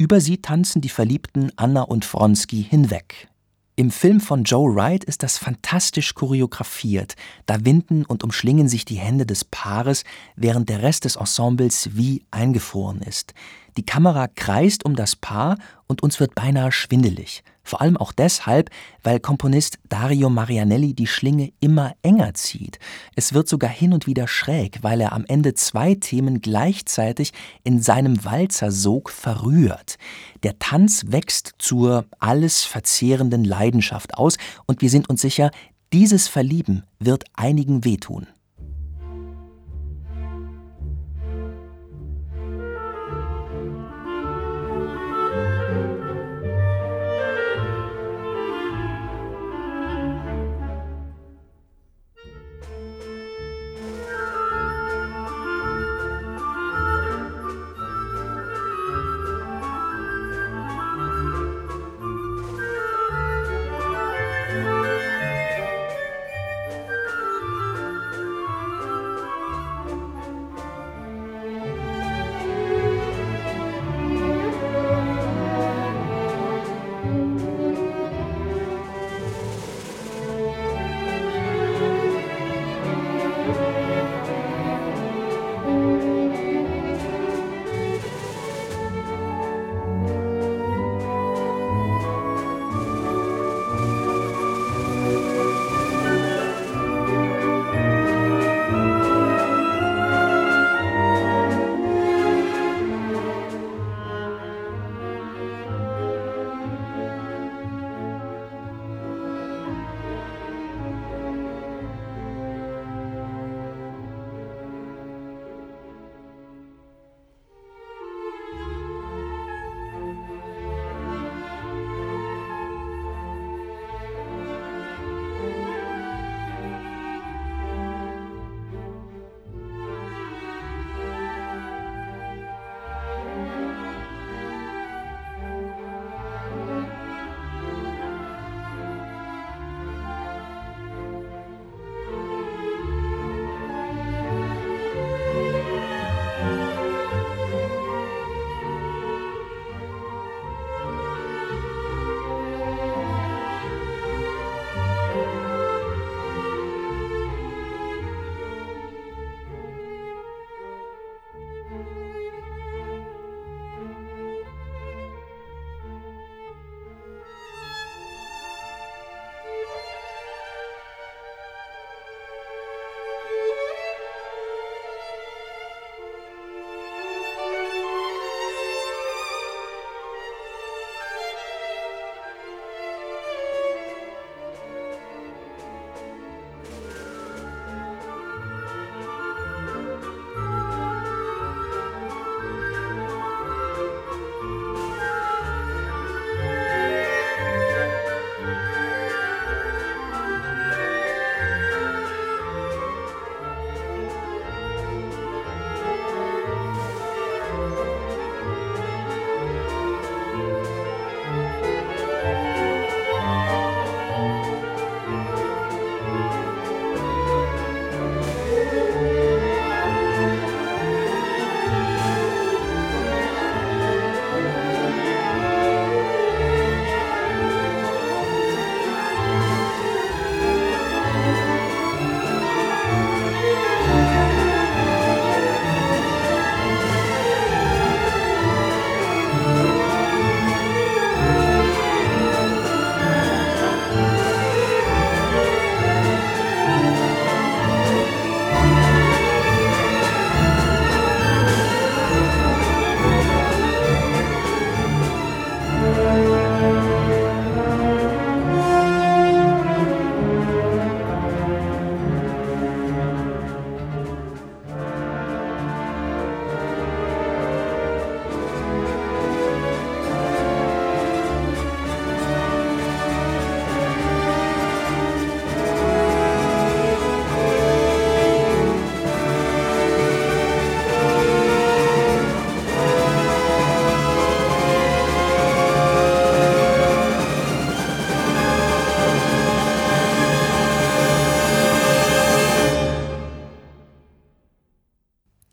Über 0.01 0.20
sie 0.20 0.39
tanzen 0.39 0.81
die 0.81 0.89
Verliebten 0.89 1.51
Anna 1.58 1.84
und 1.84 2.12
Wronski 2.12 2.65
hinweg. 2.67 3.29
Im 3.75 3.91
Film 3.91 4.20
von 4.20 4.46
Joe 4.46 4.74
Wright 4.74 5.03
ist 5.03 5.22
das 5.22 5.38
fantastisch 5.38 6.15
choreografiert. 6.15 7.13
Da 7.46 7.65
winden 7.65 8.05
und 8.05 8.24
umschlingen 8.24 8.67
sich 8.67 8.84
die 8.84 8.96
Hände 8.96 9.27
des 9.27 9.46
Paares, 9.46 10.03
während 10.36 10.70
der 10.70 10.81
Rest 10.81 11.05
des 11.05 11.17
Ensembles 11.17 11.89
wie 11.93 12.25
eingefroren 12.31 13.03
ist. 13.03 13.36
Die 13.77 13.86
Kamera 13.86 14.27
kreist 14.27 14.86
um 14.86 14.96
das 14.96 15.15
Paar 15.15 15.60
und 15.86 16.01
uns 16.01 16.20
wird 16.20 16.34
beinahe 16.34 16.72
schwindelig. 16.72 17.43
Vor 17.63 17.82
allem 17.82 17.98
auch 17.98 18.12
deshalb, 18.12 18.70
weil 19.03 19.20
Komponist 19.20 19.77
Dario 19.88 20.30
Marianelli 20.30 20.94
die 20.94 21.08
Schlinge 21.08 21.51
immer 21.60 21.94
enger 22.01 22.34
zieht. 22.34 22.80
Es 23.15 23.34
wird 23.34 23.48
sogar 23.48 23.70
hin 23.70 23.94
und 23.94 24.08
wieder 24.08 24.27
schräg, 24.27 24.80
weil 24.82 25.01
er 25.01 25.13
am 25.13 25.25
Ende 25.25 25.53
zwei 25.53 25.96
Themen 25.96 26.41
gleichzeitig 26.41 27.34
in 27.63 27.82
seinem 27.82 28.24
Walzersog 28.25 29.10
verrührt. 29.10 29.98
Der 30.44 30.58
Tanz 30.60 31.06
wächst 31.08 31.53
zur 31.60 32.06
alles 32.20 32.63
verzehrenden 32.63 33.44
Leidenschaft 33.44 34.15
aus 34.18 34.38
und 34.65 34.82
wir 34.82 34.89
sind 34.89 35.10
uns 35.10 35.22
sicher, 35.22 35.51
dieses 35.94 36.27
Verlieben 36.27 36.84
wird 37.00 37.25
einigen 37.34 37.84
wehtun. 37.84 38.27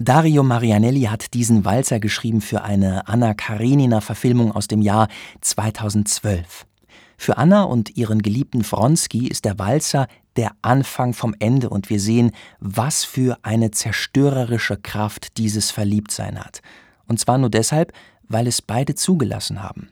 Dario 0.08 0.42
Marianelli 0.42 1.02
hat 1.02 1.34
diesen 1.34 1.66
Walzer 1.66 2.00
geschrieben 2.00 2.40
für 2.40 2.62
eine 2.62 3.06
Anna 3.08 3.34
Karenina-Verfilmung 3.34 4.52
aus 4.52 4.66
dem 4.66 4.80
Jahr 4.80 5.06
2012. 5.42 6.64
Für 7.18 7.36
Anna 7.36 7.64
und 7.64 7.94
ihren 7.98 8.22
geliebten 8.22 8.64
Wronski 8.64 9.28
ist 9.28 9.44
der 9.44 9.58
Walzer 9.58 10.08
der 10.36 10.52
Anfang 10.62 11.12
vom 11.12 11.34
Ende 11.40 11.68
und 11.68 11.90
wir 11.90 12.00
sehen, 12.00 12.32
was 12.58 13.04
für 13.04 13.36
eine 13.42 13.70
zerstörerische 13.70 14.78
Kraft 14.78 15.36
dieses 15.36 15.70
Verliebtsein 15.70 16.42
hat. 16.42 16.62
Und 17.06 17.20
zwar 17.20 17.36
nur 17.36 17.50
deshalb, 17.50 17.92
weil 18.28 18.46
es 18.46 18.62
beide 18.62 18.94
zugelassen 18.94 19.62
haben. 19.62 19.90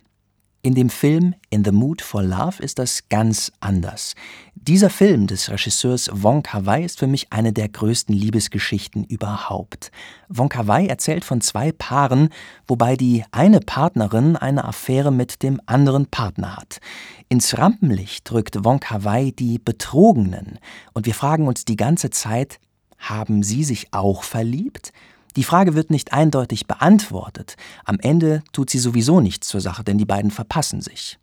In 0.67 0.75
dem 0.75 0.91
Film 0.91 1.37
In 1.49 1.65
the 1.65 1.71
Mood 1.71 2.03
for 2.03 2.25
Love 2.25 2.61
ist 2.61 2.81
das 2.81 3.09
ganz 3.09 3.53
anders. 3.61 4.17
Dieser 4.57 4.91
Film 4.91 5.29
des 5.29 5.49
Regisseurs 5.49 6.11
Wong 6.13 6.43
Kar-wai 6.43 6.83
ist 6.83 6.99
für 6.99 7.07
mich 7.07 7.33
eine 7.33 7.53
der 7.53 7.69
größten 7.69 8.13
Liebesgeschichten 8.13 9.05
überhaupt. 9.05 9.93
Wong 10.29 10.49
Kar-wai 10.49 10.87
erzählt 10.87 11.25
von 11.25 11.41
zwei 11.41 11.71
Paaren, 11.71 12.31
wobei 12.67 12.97
die 12.97 13.23
eine 13.31 13.61
Partnerin 13.61 14.35
eine 14.35 14.65
Affäre 14.65 15.13
mit 15.13 15.45
dem 15.45 15.61
anderen 15.67 16.07
Partner 16.07 16.57
hat. 16.57 16.81
Ins 17.29 17.57
Rampenlicht 17.57 18.29
drückt 18.29 18.65
Wong 18.65 18.81
Kar-wai 18.81 19.31
die 19.39 19.61
Betrogenen 19.61 20.59
und 20.95 21.07
wir 21.07 21.15
fragen 21.15 21.47
uns 21.47 21.65
die 21.65 21.77
ganze 21.77 22.11
Zeit, 22.11 22.59
haben 22.99 23.45
sie 23.45 23.63
sich 23.63 23.93
auch 23.93 24.25
verliebt? 24.25 24.93
Die 25.37 25.45
Frage 25.45 25.75
wird 25.75 25.91
nicht 25.91 26.15
eindeutig 26.15 26.67
beantwortet. 26.67 27.57
Am 27.85 27.99
Ende 28.01 28.43
tut 28.53 28.71
sie 28.71 28.79
sowieso 28.79 29.21
nichts 29.21 29.49
zur 29.49 29.61
Sache, 29.61 29.85
denn 29.85 29.99
die 29.99 30.07
beiden 30.07 30.31
verpassen 30.31 30.81
sich. 30.81 31.19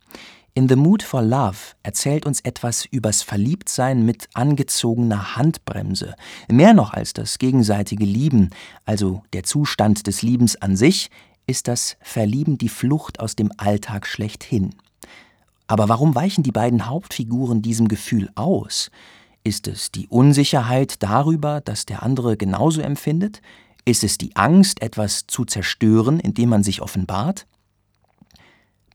In 0.54 0.68
The 0.68 0.76
Mood 0.76 1.02
for 1.02 1.20
Love 1.20 1.56
erzählt 1.82 2.26
uns 2.26 2.40
etwas 2.40 2.84
übers 2.84 3.22
Verliebtsein 3.22 4.06
mit 4.06 4.28
angezogener 4.34 5.34
Handbremse. 5.34 6.14
Mehr 6.48 6.74
noch 6.74 6.92
als 6.92 7.12
das 7.12 7.38
gegenseitige 7.38 8.04
Lieben, 8.04 8.50
also 8.84 9.24
der 9.32 9.42
Zustand 9.42 10.06
des 10.06 10.22
Liebens 10.22 10.54
an 10.54 10.76
sich, 10.76 11.10
ist 11.48 11.66
das 11.66 11.96
Verlieben 12.00 12.56
die 12.56 12.68
Flucht 12.68 13.18
aus 13.18 13.34
dem 13.34 13.50
Alltag 13.56 14.06
schlechthin. 14.06 14.76
Aber 15.66 15.88
warum 15.88 16.14
weichen 16.14 16.44
die 16.44 16.52
beiden 16.52 16.86
Hauptfiguren 16.86 17.62
diesem 17.62 17.88
Gefühl 17.88 18.30
aus? 18.36 18.92
Ist 19.42 19.66
es 19.66 19.90
die 19.90 20.06
Unsicherheit 20.06 21.02
darüber, 21.02 21.60
dass 21.60 21.84
der 21.84 22.04
andere 22.04 22.36
genauso 22.36 22.80
empfindet? 22.80 23.42
Ist 23.84 24.04
es 24.04 24.16
die 24.16 24.34
Angst, 24.34 24.80
etwas 24.82 25.26
zu 25.26 25.44
zerstören, 25.44 26.18
indem 26.20 26.48
man 26.48 26.62
sich 26.62 26.80
offenbart? 26.80 27.46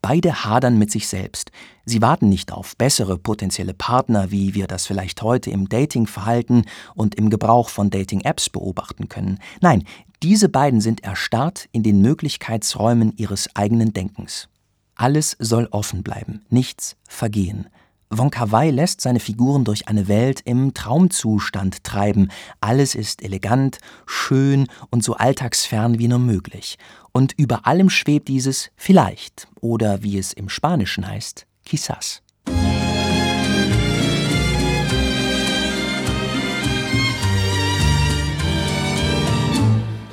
Beide 0.01 0.45
hadern 0.45 0.77
mit 0.77 0.91
sich 0.91 1.07
selbst. 1.07 1.51
Sie 1.85 2.01
warten 2.01 2.29
nicht 2.29 2.51
auf 2.53 2.77
bessere 2.77 3.17
potenzielle 3.17 3.73
Partner, 3.73 4.31
wie 4.31 4.53
wir 4.55 4.65
das 4.65 4.87
vielleicht 4.87 5.21
heute 5.21 5.51
im 5.51 5.67
Datingverhalten 5.67 6.65
und 6.95 7.15
im 7.15 7.29
Gebrauch 7.29 7.69
von 7.69 7.89
Dating-Apps 7.89 8.49
beobachten 8.49 9.09
können. 9.09 9.39
Nein, 9.61 9.83
diese 10.23 10.49
beiden 10.49 10.79
sind 10.81 11.03
erstarrt 11.03 11.67
in 11.71 11.83
den 11.83 12.01
Möglichkeitsräumen 12.01 13.13
ihres 13.17 13.55
eigenen 13.55 13.93
Denkens. 13.93 14.47
Alles 14.95 15.35
soll 15.39 15.67
offen 15.71 16.01
bleiben, 16.01 16.45
nichts 16.49 16.95
vergehen. 17.07 17.67
Wong 18.11 18.31
Kar-wai 18.31 18.71
lässt 18.71 19.01
seine 19.01 19.19
Figuren 19.19 19.63
durch 19.65 19.87
eine 19.87 20.07
Welt 20.07 20.41
im 20.43 20.73
Traumzustand 20.73 21.83
treiben. 21.83 22.29
Alles 22.59 22.95
ist 22.95 23.21
elegant, 23.21 23.77
schön 24.07 24.67
und 24.89 25.03
so 25.03 25.13
alltagsfern 25.13 25.99
wie 25.99 26.07
nur 26.07 26.17
möglich. 26.17 26.79
Und 27.11 27.33
über 27.37 27.67
allem 27.67 27.91
schwebt 27.91 28.27
dieses 28.27 28.71
vielleicht 28.75 29.47
oder 29.61 30.01
wie 30.01 30.17
es 30.17 30.33
im 30.33 30.49
Spanischen 30.49 31.07
heißt, 31.07 31.45
quizás. 31.67 32.23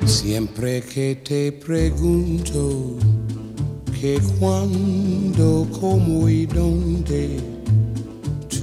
Siempre 0.05 0.83
que 0.83 1.17
te 1.25 1.51
pregunto 1.51 2.99
que 3.99 4.21
cuándo, 4.39 5.67
cómo 5.73 6.29
y 6.29 6.47
dónde 6.47 7.56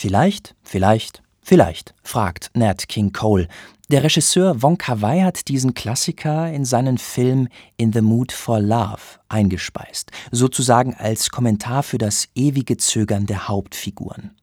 Vielleicht, 0.00 0.54
vielleicht, 0.62 1.24
vielleicht, 1.42 1.92
fragt 2.04 2.52
Nat 2.54 2.86
King 2.86 3.12
Cole. 3.12 3.48
Der 3.90 4.04
Regisseur 4.04 4.62
Wong 4.62 4.78
Kar-wai 4.78 5.22
hat 5.22 5.48
diesen 5.48 5.74
Klassiker 5.74 6.52
in 6.52 6.64
seinen 6.64 6.98
Film 6.98 7.48
In 7.78 7.92
the 7.92 8.00
Mood 8.00 8.30
for 8.30 8.60
Love 8.60 9.18
eingespeist, 9.28 10.12
sozusagen 10.30 10.94
als 10.94 11.30
Kommentar 11.30 11.82
für 11.82 11.98
das 11.98 12.28
ewige 12.36 12.76
Zögern 12.76 13.26
der 13.26 13.48
Hauptfiguren. 13.48 14.36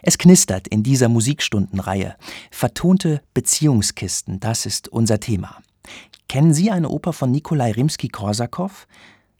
Es 0.00 0.16
knistert 0.16 0.68
in 0.68 0.84
dieser 0.84 1.08
Musikstundenreihe. 1.08 2.14
Vertonte 2.52 3.20
Beziehungskisten, 3.34 4.38
das 4.38 4.64
ist 4.64 4.86
unser 4.86 5.18
Thema. 5.18 5.56
Kennen 6.28 6.54
Sie 6.54 6.70
eine 6.70 6.88
Oper 6.88 7.12
von 7.12 7.32
Nikolai 7.32 7.72
Rimski-Korsakow? 7.72 8.86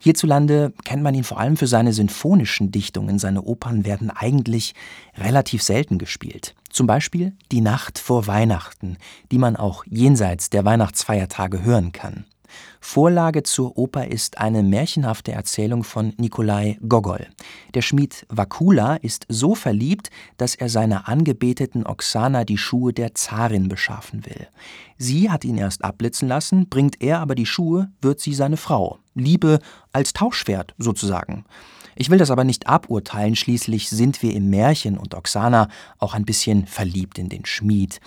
Hierzulande 0.03 0.73
kennt 0.85 1.03
man 1.03 1.15
ihn 1.15 1.25
vor 1.25 1.39
allem 1.39 1.59
für 1.59 1.67
seine 1.67 1.93
sinfonischen 1.93 2.73
Dichtungen. 2.73 3.19
Seine 3.19 3.43
Opern 3.43 3.85
werden 3.85 4.11
eigentlich 4.11 4.75
relativ 5.17 5.63
selten 5.63 5.99
gespielt. 5.99 6.55
Zum 6.71 6.87
Beispiel 6.87 7.35
Die 7.53 7.61
Nacht 7.61 7.99
vor 7.99 8.27
Weihnachten, 8.27 8.97
die 9.31 9.37
man 9.37 9.57
auch 9.57 9.85
jenseits 9.85 10.49
der 10.49 10.65
Weihnachtsfeiertage 10.65 11.63
hören 11.63 11.93
kann. 11.93 12.25
Vorlage 12.81 13.43
zur 13.43 13.77
Oper 13.77 14.09
ist 14.09 14.39
eine 14.39 14.63
märchenhafte 14.63 15.33
Erzählung 15.33 15.85
von 15.85 16.15
Nikolai 16.19 16.79
Gogol. 16.89 17.27
Der 17.75 17.83
Schmied 17.83 18.27
Wakula 18.29 18.97
ist 18.97 19.27
so 19.29 19.55
verliebt, 19.55 20.11
dass 20.37 20.55
er 20.55 20.69
seiner 20.69 21.09
angebeteten 21.09 21.87
Oksana 21.87 22.45
die 22.45 22.59
Schuhe 22.59 22.93
der 22.93 23.15
Zarin 23.15 23.69
beschaffen 23.69 24.27
will. 24.27 24.49
Sie 24.99 25.31
hat 25.31 25.45
ihn 25.45 25.59
erst 25.59 25.85
abblitzen 25.85 26.29
lassen, 26.29 26.69
bringt 26.69 27.03
er 27.03 27.21
aber 27.21 27.35
die 27.35 27.47
Schuhe, 27.47 27.91
wird 28.01 28.21
sie 28.21 28.35
seine 28.35 28.57
Frau. 28.57 28.99
Liebe 29.15 29.59
als 29.93 30.13
Tauschwert 30.13 30.75
sozusagen. 30.79 31.45
Ich 32.01 32.09
will 32.09 32.17
das 32.17 32.31
aber 32.31 32.45
nicht 32.45 32.67
aburteilen, 32.67 33.37
schließlich 33.37 33.91
sind 33.91 34.23
wir 34.23 34.35
im 34.35 34.49
Märchen 34.49 34.97
und 34.97 35.15
Oksana 35.15 35.69
auch 35.99 36.15
ein 36.15 36.25
bisschen 36.25 36.65
verliebt 36.67 37.19
in 37.19 37.29
den 37.29 37.45
Schmied. 37.45 38.01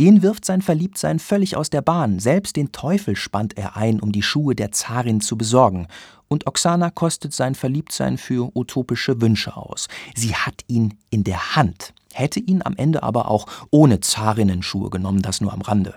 Den 0.00 0.22
wirft 0.22 0.44
sein 0.44 0.62
Verliebtsein 0.62 1.20
völlig 1.20 1.56
aus 1.56 1.70
der 1.70 1.80
Bahn, 1.80 2.18
selbst 2.18 2.56
den 2.56 2.72
Teufel 2.72 3.14
spannt 3.14 3.56
er 3.56 3.76
ein, 3.76 4.00
um 4.00 4.10
die 4.10 4.24
Schuhe 4.24 4.56
der 4.56 4.72
Zarin 4.72 5.20
zu 5.20 5.38
besorgen. 5.38 5.86
Und 6.26 6.48
Oksana 6.48 6.90
kostet 6.90 7.34
sein 7.34 7.54
Verliebtsein 7.54 8.18
für 8.18 8.50
utopische 8.52 9.20
Wünsche 9.20 9.56
aus. 9.56 9.86
Sie 10.16 10.34
hat 10.34 10.64
ihn 10.66 10.94
in 11.10 11.22
der 11.22 11.54
Hand, 11.54 11.94
hätte 12.14 12.40
ihn 12.40 12.62
am 12.64 12.74
Ende 12.76 13.04
aber 13.04 13.30
auch 13.30 13.46
ohne 13.70 14.00
Zarinnenschuhe 14.00 14.90
genommen, 14.90 15.22
das 15.22 15.40
nur 15.40 15.52
am 15.52 15.60
Rande. 15.60 15.94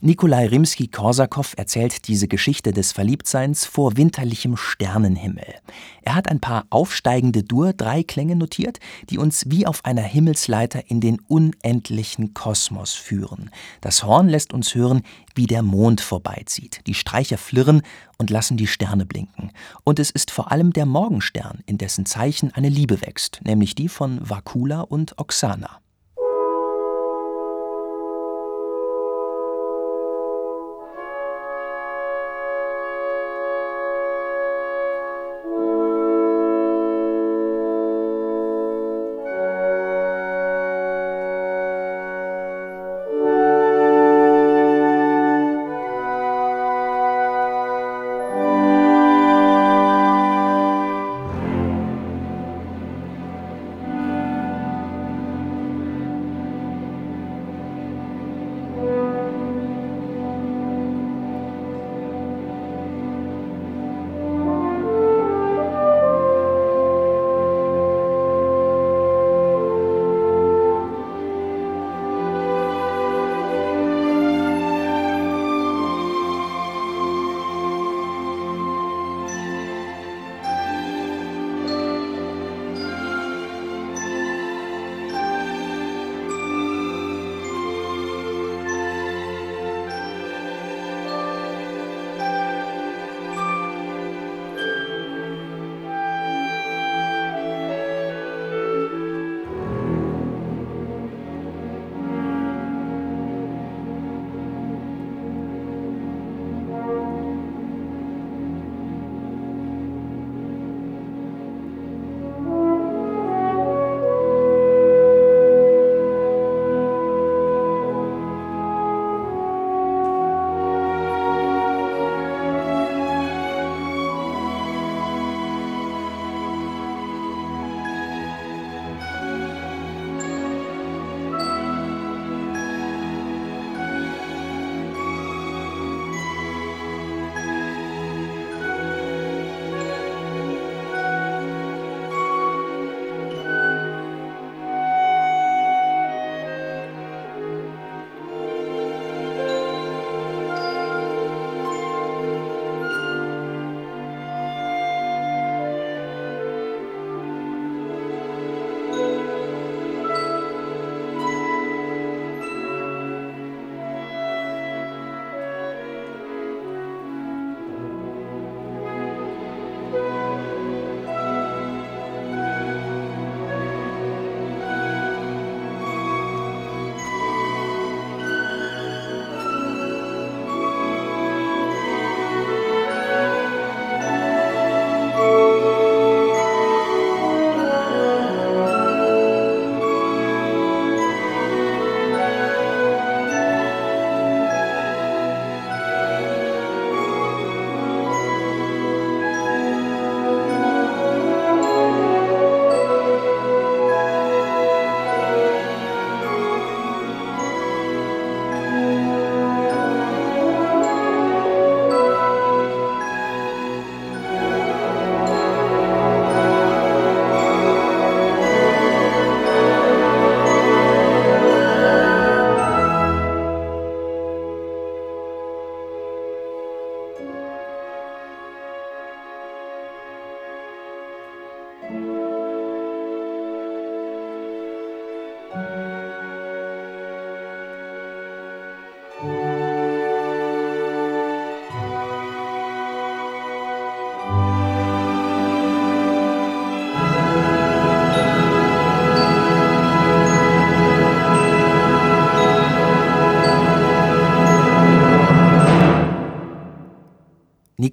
Nikolai 0.00 0.46
Rimski-Korsakow 0.46 1.54
erzählt 1.56 2.06
diese 2.06 2.28
Geschichte 2.28 2.72
des 2.72 2.92
Verliebtseins 2.92 3.66
vor 3.66 3.96
winterlichem 3.96 4.56
Sternenhimmel. 4.56 5.56
Er 6.02 6.14
hat 6.14 6.28
ein 6.28 6.38
paar 6.38 6.66
aufsteigende 6.70 7.42
Dur-Dreiklänge 7.42 8.36
notiert, 8.36 8.78
die 9.10 9.18
uns 9.18 9.50
wie 9.50 9.66
auf 9.66 9.84
einer 9.84 10.02
Himmelsleiter 10.02 10.88
in 10.88 11.00
den 11.00 11.18
unendlichen 11.26 12.32
Kosmos 12.32 12.92
führen. 12.92 13.50
Das 13.80 14.04
Horn 14.04 14.28
lässt 14.28 14.54
uns 14.54 14.76
hören, 14.76 15.02
wie 15.34 15.48
der 15.48 15.64
Mond 15.64 16.00
vorbeizieht. 16.00 16.80
Die 16.86 16.94
Streicher 16.94 17.36
flirren 17.36 17.82
und 18.18 18.30
lassen 18.30 18.56
die 18.56 18.68
Sterne 18.68 19.04
blinken. 19.04 19.50
Und 19.82 19.98
es 19.98 20.12
ist 20.12 20.30
vor 20.30 20.52
allem 20.52 20.72
der 20.72 20.86
Morgenstern, 20.86 21.64
in 21.66 21.76
dessen 21.76 22.06
Zeichen 22.06 22.54
eine 22.54 22.68
Liebe 22.68 23.02
wächst, 23.02 23.40
nämlich 23.42 23.74
die 23.74 23.88
von 23.88 24.20
Vakula 24.22 24.82
und 24.82 25.18
Oksana. 25.18 25.80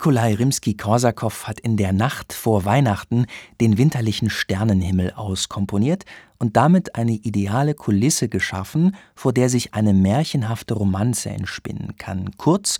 Nikolai 0.06 0.36
Rimski-Korsakow 0.36 1.48
hat 1.48 1.60
in 1.62 1.78
der 1.78 1.91
Nacht 1.91 2.32
vor 2.32 2.63
Weihnachten 2.63 3.26
den 3.60 3.80
winterlichen 3.80 4.30
Sternenhimmel 4.30 5.13
auskomponiert 5.13 6.06
und 6.38 6.56
damit 6.56 6.94
eine 6.94 7.13
ideale 7.13 7.74
Kulisse 7.74 8.30
geschaffen, 8.30 8.96
vor 9.15 9.34
der 9.34 9.50
sich 9.50 9.74
eine 9.74 9.96
märchenhafte 9.96 10.76
Romanze 10.76 11.32
entspinnen 11.32 11.98
kann, 11.98 12.38
kurz 12.38 12.78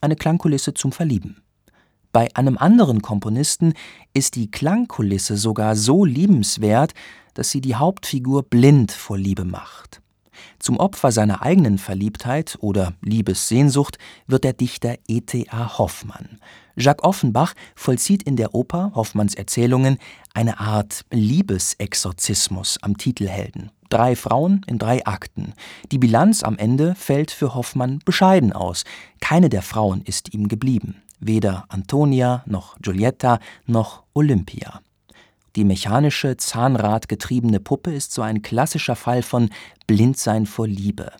eine 0.00 0.14
Klangkulisse 0.14 0.72
zum 0.72 0.92
Verlieben. 0.92 1.42
Bei 2.12 2.28
einem 2.36 2.56
anderen 2.56 3.02
Komponisten 3.02 3.72
ist 4.14 4.36
die 4.36 4.48
Klangkulisse 4.48 5.36
sogar 5.36 5.74
so 5.74 6.04
liebenswert, 6.04 6.94
dass 7.34 7.50
sie 7.50 7.60
die 7.60 7.74
Hauptfigur 7.74 8.44
blind 8.44 8.92
vor 8.92 9.18
Liebe 9.18 9.44
macht. 9.44 10.00
Zum 10.58 10.78
Opfer 10.78 11.12
seiner 11.12 11.42
eigenen 11.42 11.78
Verliebtheit 11.78 12.58
oder 12.60 12.94
Liebessehnsucht 13.02 13.98
wird 14.26 14.44
der 14.44 14.52
Dichter 14.52 14.96
E.T.A. 15.06 15.78
Hoffmann. 15.78 16.38
Jacques 16.76 17.04
Offenbach 17.04 17.54
vollzieht 17.74 18.22
in 18.22 18.36
der 18.36 18.54
Oper 18.54 18.92
Hoffmanns 18.94 19.34
Erzählungen 19.34 19.98
eine 20.32 20.60
Art 20.60 21.04
Liebesexorzismus 21.10 22.78
am 22.82 22.96
Titelhelden. 22.96 23.72
Drei 23.88 24.16
Frauen 24.16 24.64
in 24.66 24.78
drei 24.78 25.04
Akten. 25.06 25.54
Die 25.90 25.98
Bilanz 25.98 26.42
am 26.42 26.58
Ende 26.58 26.94
fällt 26.94 27.30
für 27.30 27.54
Hoffmann 27.54 28.00
bescheiden 28.04 28.52
aus. 28.52 28.84
Keine 29.20 29.48
der 29.48 29.62
Frauen 29.62 30.02
ist 30.02 30.34
ihm 30.34 30.48
geblieben. 30.48 31.02
Weder 31.20 31.64
Antonia 31.68 32.42
noch 32.46 32.76
Giulietta 32.80 33.40
noch 33.66 34.04
Olympia. 34.14 34.80
Die 35.58 35.64
mechanische, 35.64 36.36
zahnradgetriebene 36.36 37.58
Puppe 37.58 37.92
ist 37.92 38.12
so 38.12 38.22
ein 38.22 38.42
klassischer 38.42 38.94
Fall 38.94 39.24
von 39.24 39.50
Blindsein 39.88 40.46
vor 40.46 40.68
Liebe. 40.68 41.10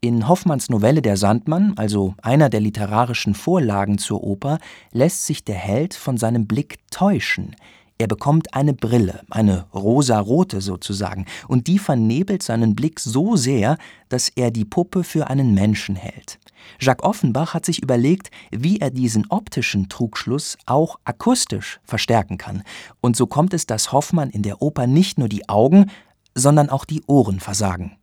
In 0.00 0.28
Hoffmanns 0.28 0.70
Novelle 0.70 1.02
Der 1.02 1.16
Sandmann, 1.16 1.72
also 1.76 2.14
einer 2.22 2.50
der 2.50 2.60
literarischen 2.60 3.34
Vorlagen 3.34 3.98
zur 3.98 4.22
Oper, 4.22 4.60
lässt 4.92 5.26
sich 5.26 5.42
der 5.42 5.56
Held 5.56 5.94
von 5.94 6.18
seinem 6.18 6.46
Blick 6.46 6.88
täuschen. 6.92 7.56
Er 7.98 8.06
bekommt 8.06 8.54
eine 8.54 8.74
Brille, 8.74 9.22
eine 9.28 9.66
rosarote 9.74 10.60
sozusagen, 10.60 11.26
und 11.48 11.66
die 11.66 11.80
vernebelt 11.80 12.44
seinen 12.44 12.76
Blick 12.76 13.00
so 13.00 13.34
sehr, 13.34 13.76
dass 14.08 14.28
er 14.28 14.52
die 14.52 14.64
Puppe 14.64 15.02
für 15.02 15.30
einen 15.30 15.52
Menschen 15.52 15.96
hält. 15.96 16.38
Jacques 16.80 17.04
Offenbach 17.04 17.54
hat 17.54 17.64
sich 17.64 17.82
überlegt, 17.82 18.30
wie 18.50 18.78
er 18.78 18.90
diesen 18.90 19.26
optischen 19.30 19.88
Trugschluss 19.88 20.56
auch 20.66 20.98
akustisch 21.04 21.80
verstärken 21.84 22.38
kann. 22.38 22.62
Und 23.00 23.16
so 23.16 23.26
kommt 23.26 23.54
es, 23.54 23.66
dass 23.66 23.92
Hoffmann 23.92 24.30
in 24.30 24.42
der 24.42 24.62
Oper 24.62 24.86
nicht 24.86 25.18
nur 25.18 25.28
die 25.28 25.48
Augen, 25.48 25.90
sondern 26.34 26.70
auch 26.70 26.84
die 26.84 27.02
Ohren 27.06 27.40
versagen. 27.40 27.96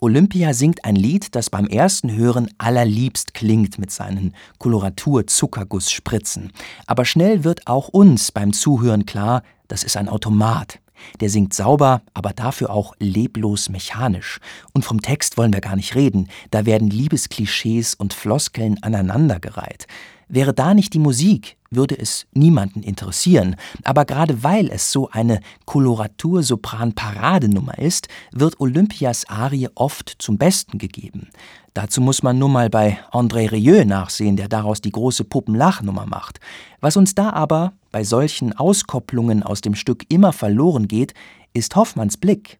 Olympia 0.00 0.52
singt 0.52 0.84
ein 0.84 0.94
Lied, 0.94 1.34
das 1.34 1.48
beim 1.48 1.66
ersten 1.66 2.14
Hören 2.14 2.50
allerliebst 2.58 3.32
klingt 3.32 3.78
mit 3.78 3.90
seinen 3.90 4.34
Koloratur-Zuckerguss-Spritzen. 4.58 6.52
Aber 6.86 7.06
schnell 7.06 7.44
wird 7.44 7.66
auch 7.66 7.88
uns 7.88 8.30
beim 8.30 8.52
Zuhören 8.52 9.06
klar, 9.06 9.42
das 9.68 9.84
ist 9.84 9.96
ein 9.96 10.10
Automat. 10.10 10.80
Der 11.20 11.30
singt 11.30 11.54
sauber, 11.54 12.02
aber 12.14 12.32
dafür 12.32 12.70
auch 12.70 12.94
leblos 12.98 13.68
mechanisch. 13.68 14.40
Und 14.72 14.84
vom 14.84 15.02
Text 15.02 15.36
wollen 15.36 15.52
wir 15.52 15.60
gar 15.60 15.76
nicht 15.76 15.94
reden. 15.94 16.28
Da 16.50 16.66
werden 16.66 16.90
Liebesklischees 16.90 17.94
und 17.94 18.14
Floskeln 18.14 18.82
aneinandergereiht. 18.82 19.86
Wäre 20.28 20.52
da 20.52 20.74
nicht 20.74 20.92
die 20.92 20.98
Musik, 20.98 21.56
würde 21.70 21.96
es 21.96 22.26
niemanden 22.32 22.82
interessieren. 22.82 23.54
Aber 23.84 24.04
gerade 24.04 24.42
weil 24.42 24.68
es 24.68 24.90
so 24.90 25.08
eine 25.10 25.38
Koloratur-Sopran-Paradenummer 25.66 27.78
ist, 27.78 28.08
wird 28.32 28.58
Olympias 28.58 29.28
Arie 29.28 29.68
oft 29.76 30.16
zum 30.18 30.36
Besten 30.36 30.78
gegeben. 30.78 31.28
Dazu 31.74 32.00
muss 32.00 32.24
man 32.24 32.38
nur 32.38 32.48
mal 32.48 32.70
bei 32.70 32.98
André 33.12 33.52
Rieu 33.52 33.84
nachsehen, 33.84 34.36
der 34.36 34.48
daraus 34.48 34.80
die 34.80 34.90
große 34.90 35.22
Puppenlachnummer 35.24 36.06
macht. 36.06 36.40
Was 36.80 36.96
uns 36.96 37.14
da 37.14 37.30
aber 37.30 37.74
bei 37.96 38.04
solchen 38.04 38.52
Auskopplungen 38.52 39.42
aus 39.42 39.62
dem 39.62 39.74
Stück 39.74 40.04
immer 40.10 40.34
verloren 40.34 40.86
geht, 40.86 41.14
ist 41.54 41.76
Hoffmanns 41.76 42.18
Blick. 42.18 42.58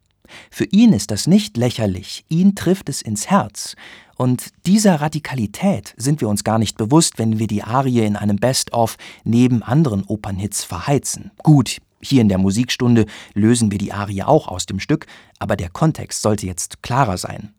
Für 0.50 0.64
ihn 0.64 0.94
ist 0.94 1.10
das 1.10 1.26
nicht 1.26 1.58
lächerlich, 1.58 2.24
ihn 2.30 2.54
trifft 2.54 2.88
es 2.88 3.02
ins 3.02 3.26
Herz. 3.28 3.76
Und 4.16 4.48
dieser 4.64 5.02
Radikalität 5.02 5.92
sind 5.98 6.22
wir 6.22 6.30
uns 6.30 6.42
gar 6.42 6.58
nicht 6.58 6.78
bewusst, 6.78 7.18
wenn 7.18 7.38
wir 7.38 7.48
die 7.48 7.62
Arie 7.62 8.06
in 8.06 8.16
einem 8.16 8.36
Best-of 8.36 8.96
neben 9.24 9.62
anderen 9.62 10.04
Opernhits 10.04 10.64
verheizen. 10.64 11.32
Gut, 11.42 11.82
hier 12.00 12.22
in 12.22 12.30
der 12.30 12.38
Musikstunde 12.38 13.04
lösen 13.34 13.70
wir 13.70 13.76
die 13.76 13.92
Arie 13.92 14.22
auch 14.22 14.48
aus 14.48 14.64
dem 14.64 14.80
Stück, 14.80 15.04
aber 15.38 15.56
der 15.56 15.68
Kontext 15.68 16.22
sollte 16.22 16.46
jetzt 16.46 16.82
klarer 16.82 17.18
sein. 17.18 17.52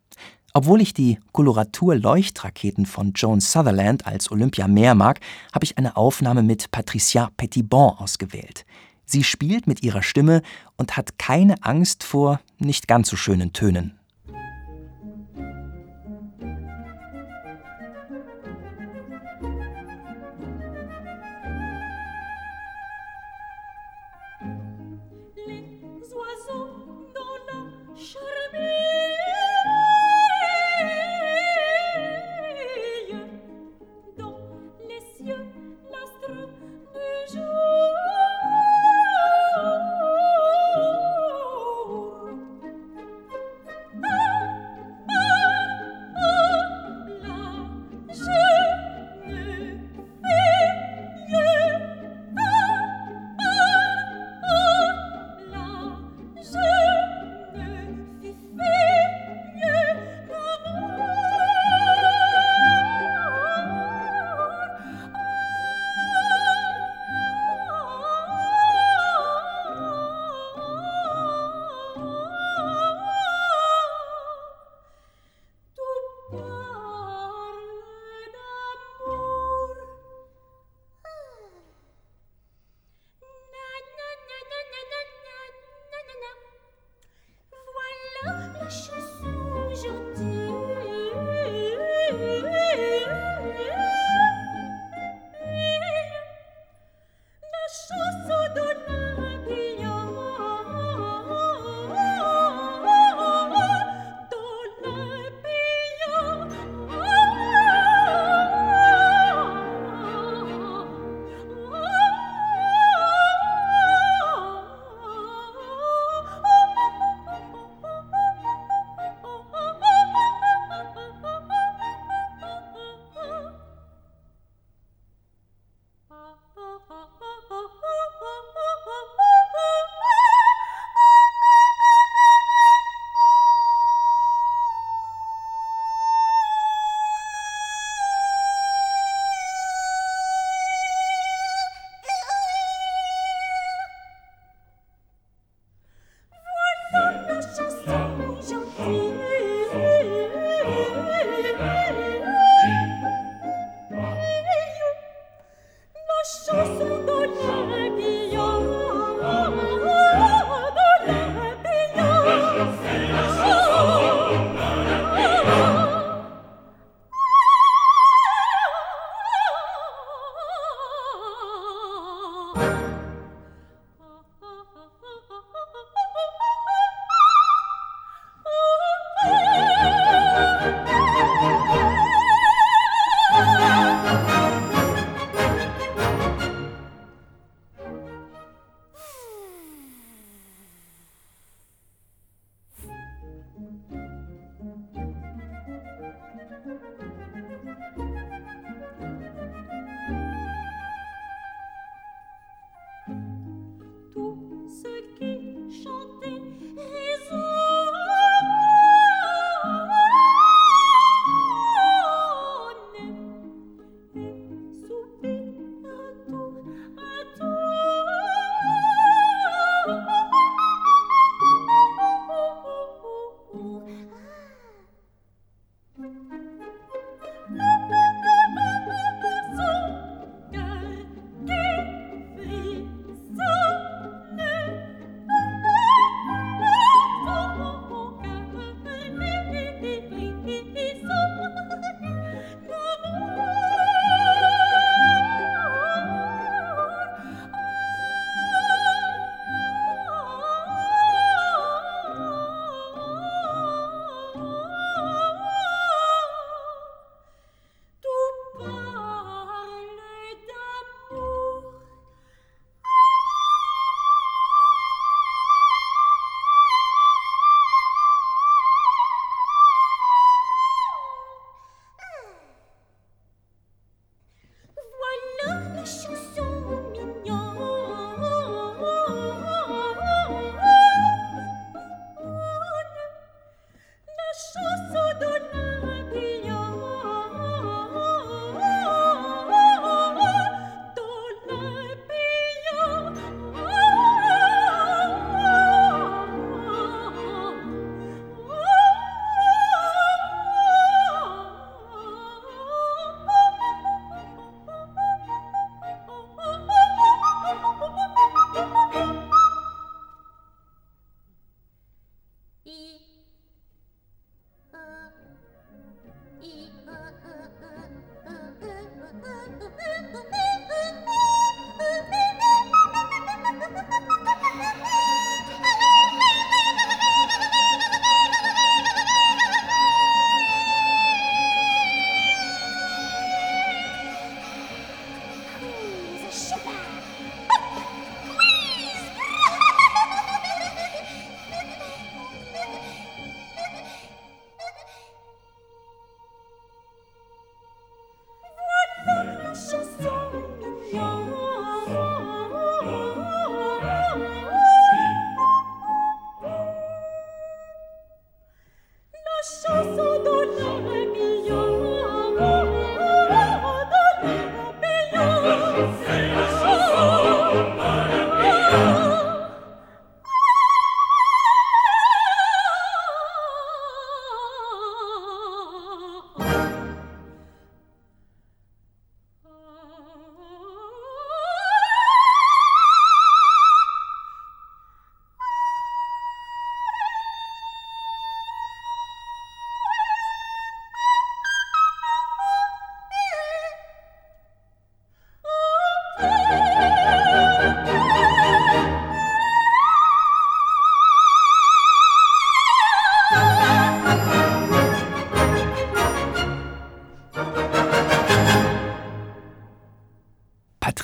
Obwohl 0.58 0.82
ich 0.82 0.96
die 0.96 1.20
Koloratur-Leuchtraketen 1.34 2.88
von 2.88 3.14
Joan 3.14 3.42
Sutherland 3.42 4.08
als 4.08 4.32
Olympia 4.32 4.68
mehr 4.68 4.96
mag, 4.96 5.20
habe 5.54 5.66
ich 5.66 5.78
eine 5.78 5.96
Aufnahme 5.96 6.42
mit 6.42 6.72
Patricia 6.72 7.30
Petitbon 7.38 7.94
ausgewählt. 8.00 8.66
Sie 9.06 9.24
spielt 9.24 9.68
mit 9.68 9.84
ihrer 9.84 10.02
Stimme 10.02 10.42
und 10.76 10.98
hat 10.98 11.20
keine 11.20 11.64
Angst 11.64 12.04
vor 12.04 12.40
nicht 12.58 12.88
ganz 12.88 13.08
so 13.10 13.16
schönen 13.16 13.54
Tönen. 13.54 13.97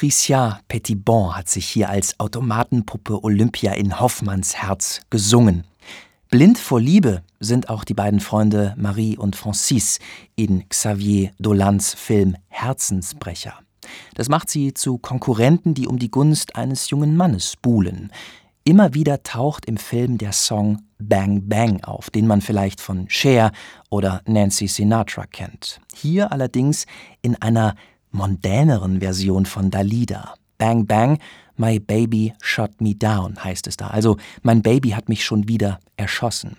Patricia 0.04 0.60
Petitbon 0.68 1.34
hat 1.34 1.47
sich 1.47 1.66
hier 1.66 1.89
als 1.89 2.20
Automatenpuppe 2.20 3.24
Olympia 3.24 3.72
in 3.72 4.01
Hoffmanns 4.01 4.54
Herz 4.54 4.99
gesungen. 5.10 5.64
Blind 6.30 6.60
vor 6.60 6.82
Liebe 6.82 7.24
sind 7.39 7.70
auch 7.70 7.86
die 7.86 7.93
beiden 7.93 8.20
Freunde 8.20 8.74
Marie 8.76 9.18
und 9.18 9.38
Francis 9.38 9.99
in 10.36 10.68
Xavier 10.68 11.32
Dolans 11.39 11.93
Film 11.93 12.36
Herzensbrecher. 12.49 13.54
Das 14.14 14.28
macht 14.28 14.49
sie 14.49 14.74
zu 14.74 14.97
Konkurrenten, 14.97 15.74
die 15.74 15.88
um 15.88 15.97
die 15.97 16.12
Gunst 16.12 16.58
eines 16.58 16.89
jungen 16.89 17.16
Mannes 17.16 17.56
buhlen. 17.56 18.12
Immer 18.66 18.93
wieder 18.93 19.24
taucht 19.24 19.66
im 19.68 19.78
Film 19.78 20.18
der 20.18 20.34
Song 20.34 20.82
Bang 20.99 21.47
Bang 21.47 21.82
auf, 21.86 22.10
den 22.10 22.28
man 22.28 22.41
vielleicht 22.41 22.82
von 22.82 23.10
Cher 23.10 23.54
oder 23.89 24.22
Nancy 24.26 24.68
Sinatra 24.68 25.28
kennt. 25.28 25.80
Hier 25.93 26.34
allerdings 26.34 26.88
in 27.22 27.41
einer 27.41 27.76
mondäneren 28.14 29.01
Version 29.01 29.45
von 29.45 29.70
Dalida. 29.70 30.36
Bang 30.57 30.86
Bang, 30.86 31.20
My 31.57 31.80
Baby 31.80 32.34
Shot 32.41 32.80
Me 32.80 32.95
Down 32.95 33.43
heißt 33.43 33.68
es 33.68 33.76
da. 33.76 33.88
Also, 33.88 34.18
mein 34.41 34.61
Baby 34.61 34.91
hat 34.91 35.09
mich 35.09 35.26
schon 35.26 35.47
wieder 35.47 35.80
erschossen. 35.97 36.57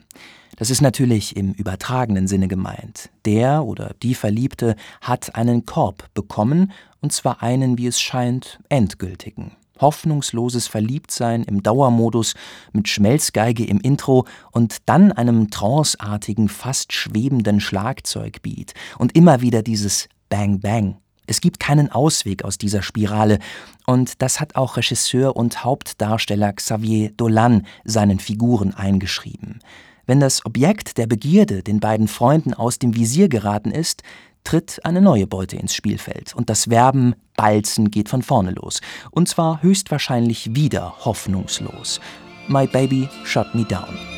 Das 0.57 0.71
ist 0.71 0.83
natürlich 0.83 1.37
im 1.37 1.53
übertragenen 1.53 2.29
Sinne 2.29 2.47
gemeint. 2.47 3.11
Der 3.25 3.65
oder 3.65 3.95
die 4.03 4.15
Verliebte 4.15 4.77
hat 5.01 5.35
einen 5.35 5.67
Korb 5.67 6.09
bekommen, 6.15 6.73
und 7.01 7.13
zwar 7.13 7.43
einen, 7.43 7.77
wie 7.79 7.87
es 7.87 8.01
scheint, 8.01 8.61
endgültigen. 8.69 9.53
Hoffnungsloses 9.81 10.69
Verliebtsein 10.69 11.43
im 11.43 11.63
Dauermodus 11.63 12.35
mit 12.73 12.89
Schmelzgeige 12.89 13.65
im 13.65 13.81
Intro 13.81 14.27
und 14.53 14.77
dann 14.87 15.11
einem 15.11 15.51
tranceartigen, 15.51 16.49
fast 16.49 16.93
schwebenden 16.93 17.59
Schlagzeugbeat 17.59 18.75
und 18.99 19.17
immer 19.17 19.41
wieder 19.41 19.63
dieses 19.63 20.09
Bang 20.29 20.61
Bang 20.61 20.99
Es 21.27 21.41
gibt 21.41 21.61
keinen 21.61 21.91
Ausweg 21.91 22.45
aus 22.45 22.59
dieser 22.59 22.83
Spirale, 22.83 23.39
und 23.87 24.23
das 24.23 24.41
hat 24.41 24.57
auch 24.57 24.77
Regisseur 24.77 25.37
und 25.37 25.65
Hauptdarsteller 25.65 26.53
Xavier 26.53 27.11
Dolan 27.17 27.67
seinen 27.85 28.19
Figuren 28.19 28.75
eingeschrieben. 28.75 29.61
Wenn 30.07 30.21
das 30.21 30.45
Objekt 30.45 30.99
der 30.99 31.07
Begierde 31.07 31.63
den 31.63 31.81
beiden 31.81 32.09
Freunden 32.09 32.55
aus 32.55 32.79
dem 32.79 32.95
Visier 32.95 33.29
geraten 33.29 33.71
ist, 33.71 34.03
tritt 34.45 34.85
eine 34.85 35.01
neue 35.01 35.27
Beute 35.27 35.57
ins 35.57 35.75
Spielfeld 35.75 36.35
und 36.35 36.51
das 36.51 36.69
Werben 36.69 37.15
Balzen 37.37 37.91
geht 37.91 38.09
von 38.09 38.23
vorne 38.23 38.53
los. 38.53 38.81
Und 39.11 39.29
zwar 39.29 39.63
höchstwahrscheinlich 39.63 40.55
wieder 40.55 40.95
hoffnungslos. 41.05 42.01
My 42.49 42.67
Baby 42.67 43.09
Shut 43.25 43.55
Me 43.55 43.65
Down. 43.65 44.14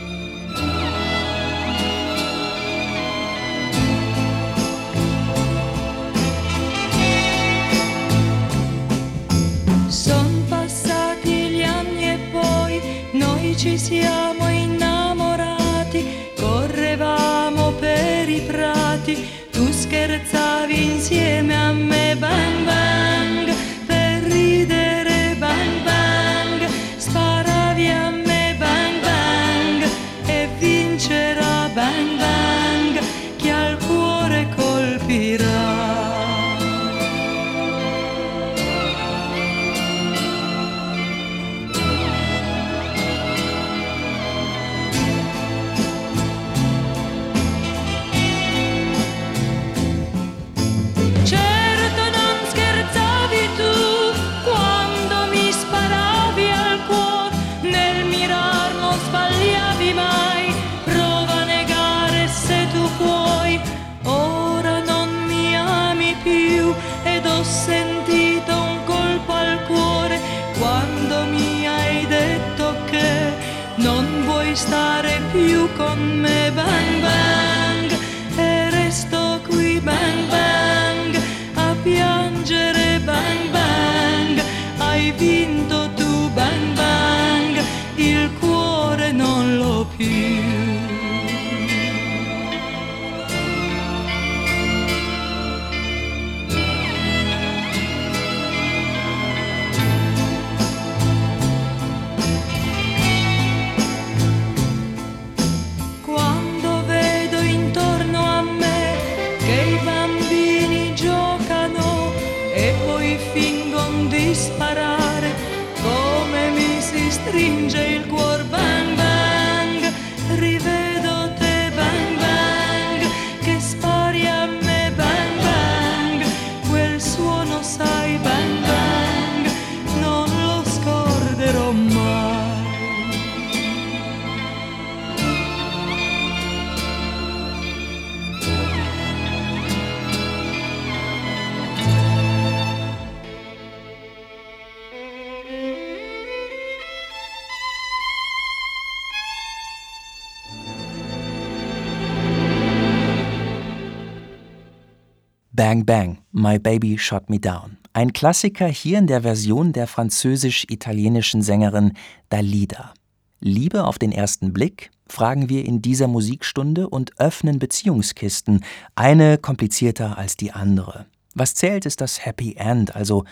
My 156.47 156.61
Baby 156.61 156.97
Shot 156.97 157.29
Me 157.29 157.41
Down. 157.41 157.77
Ein 157.93 158.13
Klassiker 158.13 158.69
hier 158.69 158.99
in 158.99 159.09
der 159.09 159.23
Version 159.23 159.73
der 159.73 159.89
französisch-italienischen 159.89 161.43
Sängerin 161.43 161.95
Dalida. 162.29 162.95
Liebe 163.41 163.83
auf 163.83 163.99
den 163.99 164.13
ersten 164.13 164.53
Blick? 164.53 164.93
fragen 165.09 165.49
wir 165.49 165.65
in 165.65 165.83
dieser 165.83 166.07
Musikstunde 166.07 166.89
und 166.89 167.19
öffnen 167.19 167.59
Beziehungskisten, 167.59 168.65
eine 168.95 169.39
komplizierter 169.39 170.19
als 170.19 170.37
die 170.37 170.53
andere. 170.53 171.07
Was 171.35 171.55
zählt, 171.55 171.85
ist 171.85 172.01
das 172.01 172.25
Happy 172.25 172.55
End, 172.55 172.95
also 172.95 173.25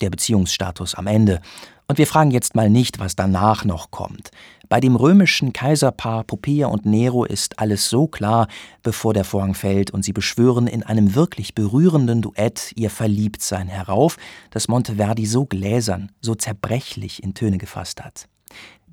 der 0.00 0.10
Beziehungsstatus 0.10 0.94
am 0.94 1.06
Ende. 1.06 1.40
Und 1.88 1.98
wir 1.98 2.06
fragen 2.06 2.30
jetzt 2.30 2.54
mal 2.54 2.70
nicht, 2.70 3.00
was 3.00 3.16
danach 3.16 3.64
noch 3.64 3.90
kommt. 3.90 4.30
Bei 4.68 4.78
dem 4.78 4.94
römischen 4.94 5.52
Kaiserpaar 5.52 6.22
Poppaea 6.22 6.68
und 6.68 6.86
Nero 6.86 7.24
ist 7.24 7.58
alles 7.58 7.90
so 7.90 8.06
klar, 8.06 8.46
bevor 8.84 9.12
der 9.12 9.24
Vorhang 9.24 9.54
fällt 9.54 9.90
und 9.90 10.04
sie 10.04 10.12
beschwören 10.12 10.68
in 10.68 10.84
einem 10.84 11.16
wirklich 11.16 11.56
berührenden 11.56 12.22
Duett 12.22 12.70
ihr 12.76 12.90
Verliebtsein 12.90 13.66
herauf, 13.66 14.16
das 14.50 14.68
Monteverdi 14.68 15.26
so 15.26 15.44
gläsern, 15.44 16.12
so 16.20 16.36
zerbrechlich 16.36 17.24
in 17.24 17.34
Töne 17.34 17.58
gefasst 17.58 18.04
hat. 18.04 18.28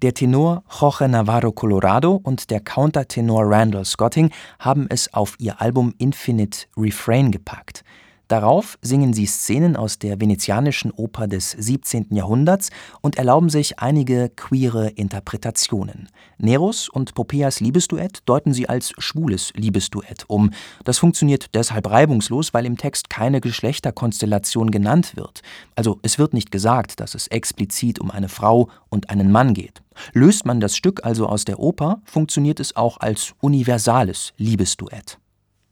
Der 0.02 0.16
Tenor 0.16 0.64
Jorge 0.80 1.08
Navarro 1.08 1.52
Colorado 1.52 2.20
und 2.24 2.50
der 2.50 2.60
Countertenor 2.60 3.44
Randall 3.46 3.86
Scotting 3.86 4.32
haben 4.60 4.88
es 4.90 5.14
auf 5.14 5.36
ihr 5.40 5.62
Album 5.62 5.94
Infinite 6.00 6.66
Refrain 6.76 7.32
gepackt. 7.32 7.84
Darauf 8.28 8.78
singen 8.82 9.14
sie 9.14 9.26
Szenen 9.26 9.76
aus 9.78 10.00
der 10.00 10.20
venezianischen 10.20 10.92
Oper 10.92 11.28
des 11.28 11.52
17. 11.52 12.08
Jahrhunderts 12.12 12.70
und 13.02 13.18
erlauben 13.18 13.50
sich 13.50 13.80
einige 13.80 14.30
queere 14.30 14.90
Interpretationen. 14.90 16.10
Neros 16.38 16.90
und 16.90 17.14
Poppeas 17.14 17.62
Liebesduett 17.62 18.20
deuten 18.26 18.54
sie 18.54 18.68
als 18.68 18.94
schwules 18.98 19.54
Liebesduett 19.56 20.26
um. 20.28 20.52
Das 20.84 20.98
funktioniert 20.98 21.54
deshalb 21.54 21.90
reibungslos, 21.90 22.54
weil 22.54 22.66
im 22.66 22.78
Text 22.78 23.10
keine 23.10 23.40
Geschlechterkonstellation 23.40 24.72
genannt 24.72 25.16
wird. 25.16 25.42
Also 25.76 26.00
es 26.02 26.20
wird 26.20 26.34
nicht 26.34 26.52
gesagt, 26.52 27.00
dass 27.00 27.16
es 27.16 27.28
explizit 27.28 28.00
um 28.00 28.12
eine 28.12 28.30
Frau 28.30 28.70
und 28.90 29.10
einen 29.10 29.32
Mann 29.32 29.54
geht. 29.54 29.82
Löst 30.14 30.46
man 30.46 30.60
das 30.60 30.76
Stück 30.76 31.06
also 31.06 31.28
aus 31.28 31.46
der 31.46 31.60
Oper, 31.60 32.02
funktioniert 32.04 32.60
es 32.60 32.76
auch 32.76 33.00
als 33.00 33.34
universales 33.40 34.34
Liebesduett. 34.38 35.18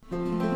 Stemme 0.08 0.55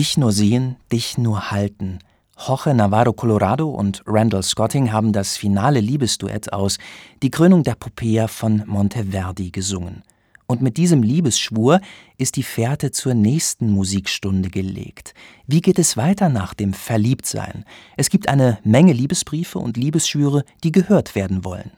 Dich 0.00 0.16
nur 0.16 0.32
sehen, 0.32 0.76
dich 0.90 1.18
nur 1.18 1.50
halten. 1.50 1.98
Jorge 2.38 2.72
Navarro 2.72 3.12
Colorado 3.12 3.68
und 3.68 4.02
Randall 4.06 4.42
Scotting 4.42 4.92
haben 4.92 5.12
das 5.12 5.36
finale 5.36 5.80
Liebesduett 5.80 6.54
aus 6.54 6.78
Die 7.22 7.30
Krönung 7.30 7.64
der 7.64 7.74
Popea 7.74 8.26
von 8.26 8.62
Monteverdi 8.64 9.50
gesungen. 9.50 10.02
Und 10.46 10.62
mit 10.62 10.78
diesem 10.78 11.02
Liebesschwur 11.02 11.82
ist 12.16 12.36
die 12.36 12.42
Fährte 12.42 12.92
zur 12.92 13.12
nächsten 13.12 13.70
Musikstunde 13.70 14.48
gelegt. 14.48 15.12
Wie 15.46 15.60
geht 15.60 15.78
es 15.78 15.98
weiter 15.98 16.30
nach 16.30 16.54
dem 16.54 16.72
Verliebtsein? 16.72 17.66
Es 17.98 18.08
gibt 18.08 18.30
eine 18.30 18.58
Menge 18.64 18.94
Liebesbriefe 18.94 19.58
und 19.58 19.76
Liebesschwüre, 19.76 20.46
die 20.64 20.72
gehört 20.72 21.14
werden 21.14 21.44
wollen. 21.44 21.72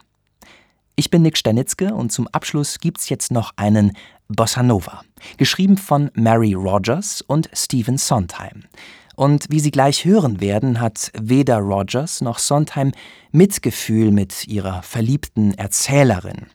Ich 0.95 1.11
bin 1.11 1.23
Nick 1.23 1.39
Stanitzke 1.39 1.93
und 1.95 2.13
zum 2.13 2.29
Abschluss 2.29 2.79
gibt's 2.79 3.09
jetzt 3.09 3.33
noch 3.33 3.55
einen 3.57 3.97
Bossa 4.33 4.63
Nova, 4.63 5.03
geschrieben 5.37 5.77
von 5.77 6.11
Mary 6.15 6.55
Rogers 6.55 7.23
und 7.23 7.49
Stephen 7.53 7.99
Sondheim. 7.99 8.65
Und 9.15 9.47
wie 9.51 9.61
Sie 9.61 9.71
gleich 9.71 10.05
hören 10.05 10.41
werden, 10.41 10.81
hat 10.81 11.13
weder 11.19 11.59
Rogers 11.59 12.21
noch 12.23 12.39
Sondheim 12.39 12.93
Mitgefühl 13.31 14.11
mit 14.11 14.49
ihrer 14.49 14.83
verliebten 14.83 15.55
Erzählerin. 15.55 16.47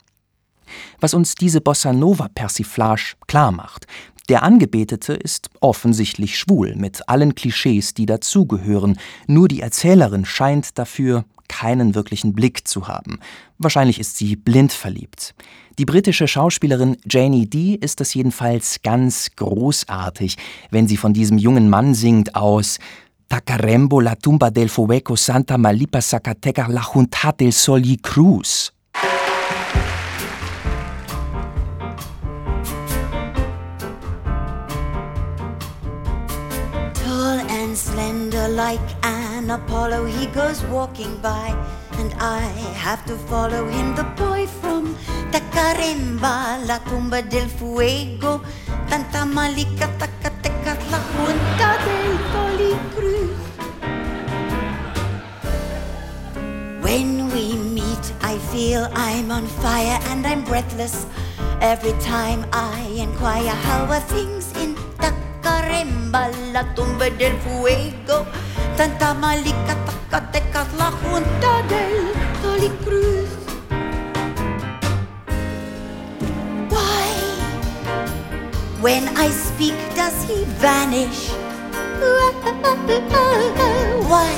Was 0.99 1.13
uns 1.13 1.35
diese 1.35 1.61
Bossa 1.61 1.93
Nova 1.93 2.27
Persiflage 2.27 3.15
klar 3.27 3.51
macht. 3.51 3.85
Der 4.29 4.43
Angebetete 4.43 5.13
ist 5.13 5.49
offensichtlich 5.61 6.37
schwul, 6.37 6.75
mit 6.75 7.07
allen 7.07 7.35
Klischees, 7.35 7.93
die 7.93 8.05
dazugehören, 8.05 8.99
nur 9.27 9.47
die 9.47 9.61
Erzählerin 9.61 10.25
scheint 10.25 10.77
dafür 10.77 11.23
keinen 11.47 11.95
wirklichen 11.95 12.33
Blick 12.33 12.67
zu 12.67 12.89
haben. 12.89 13.19
Wahrscheinlich 13.57 13.99
ist 13.99 14.17
sie 14.17 14.35
blind 14.35 14.73
verliebt. 14.73 15.33
Die 15.79 15.85
britische 15.85 16.27
Schauspielerin 16.27 16.97
Janie 17.05 17.45
Dee 17.47 17.75
ist 17.75 18.01
es 18.01 18.15
jedenfalls 18.15 18.79
ganz 18.81 19.29
großartig, 19.35 20.35
wenn 20.71 20.87
sie 20.87 20.97
von 20.97 21.13
diesem 21.13 21.37
jungen 21.37 21.69
Mann 21.69 21.93
singt 21.93 22.33
aus 22.33 22.79
Tacarembo 23.29 23.99
la 23.99 24.15
tumba 24.15 24.49
del 24.49 24.69
fuego 24.69 25.15
Santa 25.15 25.55
Malipa 25.55 26.01
Zacateca 26.01 26.65
la 26.67 26.81
junta 26.81 27.31
del 27.31 27.53
sol 27.53 27.85
y 27.85 27.97
cruz. 27.97 28.73
Tall 36.95 37.39
and 37.51 37.77
slender 37.77 38.47
like 38.49 38.79
an 39.03 39.51
Apollo, 39.51 40.05
he 40.05 40.25
goes 40.33 40.63
walking 40.71 41.21
by, 41.21 41.53
and 41.99 42.15
I 42.19 42.41
have 42.73 43.05
to 43.05 43.15
follow 43.29 43.67
him. 43.67 43.93
The 43.93 44.07
boy 44.15 44.47
La 46.65 46.79
tumba 46.79 47.21
del 47.21 47.47
fuego, 47.47 48.41
tanta 48.89 49.23
malica, 49.23 49.87
la 50.89 50.99
junta 51.13 51.77
del 51.85 52.17
When 56.81 57.29
we 57.31 57.55
meet, 57.55 58.13
I 58.21 58.39
feel 58.51 58.89
I'm 58.95 59.31
on 59.31 59.47
fire 59.61 59.99
and 60.09 60.25
I'm 60.25 60.43
breathless. 60.43 61.05
Every 61.61 61.93
time 62.01 62.45
I 62.51 62.81
inquire 62.97 63.55
how 63.65 63.85
are 63.85 64.01
things 64.01 64.51
in 64.57 64.75
Tacaremba, 64.97 66.31
la 66.51 66.63
tumba 66.73 67.09
del 67.11 67.37
fuego, 67.37 68.25
tanta 68.75 69.13
malica, 69.13 69.77
tacateca, 69.85 70.65
la 70.77 70.91
junta 70.91 71.61
del 71.69 72.11
Holy 72.43 72.69
when 78.87 79.05
I 79.17 79.27
speak, 79.31 79.75
does 79.95 80.17
he 80.23 80.45
vanish? 80.63 81.27
Why? 84.11 84.31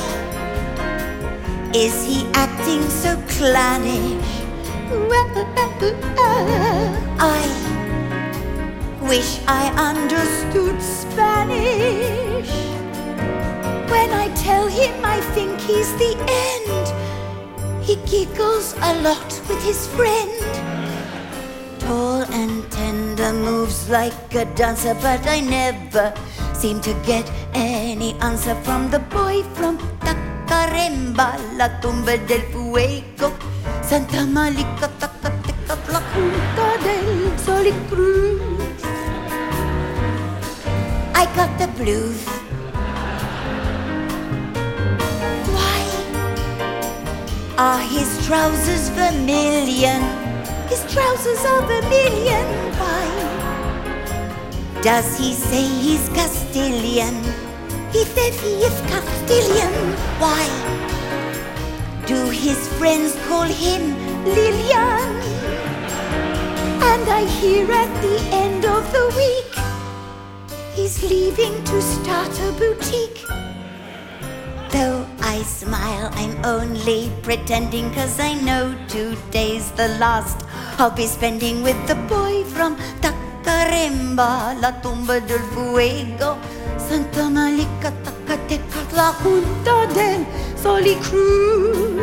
Is 1.76 1.94
he 2.04 2.26
acting 2.34 2.82
so 2.90 3.12
clownish? 3.36 4.32
I 7.38 7.44
wish 9.12 9.40
I 9.46 9.70
understood 9.90 10.82
Spanish. 10.82 12.50
When 13.94 14.10
I 14.24 14.34
tell 14.34 14.66
him 14.66 14.94
I 15.06 15.22
think 15.36 15.62
he's 15.62 15.92
the 16.02 16.14
end, 16.48 16.86
he 17.86 17.98
giggles 18.10 18.74
a 18.82 19.00
lot 19.04 19.30
with 19.48 19.62
his 19.64 19.86
friend. 19.94 20.79
Tall 21.90 22.22
and 22.38 22.70
tender, 22.70 23.34
moves 23.34 23.90
like 23.90 24.36
a 24.36 24.46
dancer, 24.54 24.94
but 25.02 25.26
I 25.26 25.40
never 25.40 26.14
seem 26.54 26.80
to 26.82 26.94
get 27.04 27.26
any 27.56 28.14
answer 28.22 28.54
from 28.62 28.92
the 28.92 29.00
boy 29.00 29.42
from 29.56 29.80
Tacaremba, 30.06 31.34
la 31.58 31.68
tumba 31.82 32.16
del 32.28 32.44
fuego, 32.52 33.34
Santa 33.82 34.24
Malika, 34.28 34.88
Tacateca, 35.00 35.76
la 35.90 36.02
Junta 36.14 36.68
del 36.86 37.40
Sol. 37.40 37.66
I 41.16 41.26
got 41.36 41.50
the 41.58 41.70
blues. 41.74 42.22
Why 45.58 45.82
are 47.58 47.82
his 47.82 48.10
trousers 48.28 48.90
vermilion? 48.90 50.19
His 50.70 50.86
trousers 50.94 51.44
are 51.46 51.62
vermilion. 51.66 52.48
Why 52.78 53.06
does 54.84 55.18
he 55.18 55.34
say 55.34 55.64
he's 55.64 56.08
Castilian? 56.10 57.16
He 57.92 58.06
says 58.06 58.40
he 58.40 58.54
is 58.70 58.80
Castilian. 58.82 59.74
Why 60.22 60.46
do 62.06 62.30
his 62.30 62.68
friends 62.78 63.16
call 63.28 63.46
him 63.46 63.96
Lilian? 64.26 65.10
And 66.92 67.10
I 67.10 67.26
hear 67.40 67.66
at 67.72 68.02
the 68.04 68.20
end 68.32 68.64
of 68.66 68.84
the 68.94 69.08
week 69.18 69.52
he's 70.76 71.02
leaving 71.02 71.64
to 71.64 71.82
start 71.82 72.30
a 72.42 72.52
boutique. 72.54 73.26
Though 74.70 75.04
I 75.22 75.42
smile, 75.42 76.12
I'm 76.14 76.46
only 76.46 77.12
pretending 77.24 77.92
cause 77.92 78.20
I 78.20 78.36
know 78.36 78.76
today's 78.88 79.72
the 79.72 79.88
last 79.98 80.46
I'll 80.82 80.90
be 80.90 81.08
spending 81.08 81.62
with 81.62 81.76
the 81.88 81.96
boy 82.08 82.46
from 82.46 82.78
Tacaremba, 83.02 84.56
la 84.62 84.72
tumba 84.82 85.20
del 85.20 85.40
fuego, 85.52 86.38
Santa 86.78 87.30
Malika, 87.30 87.92
Tacateca, 88.02 88.80
la 88.94 89.12
Junta 89.22 89.94
del 89.94 90.26
Soli 90.56 90.96
Cruz. 91.04 92.00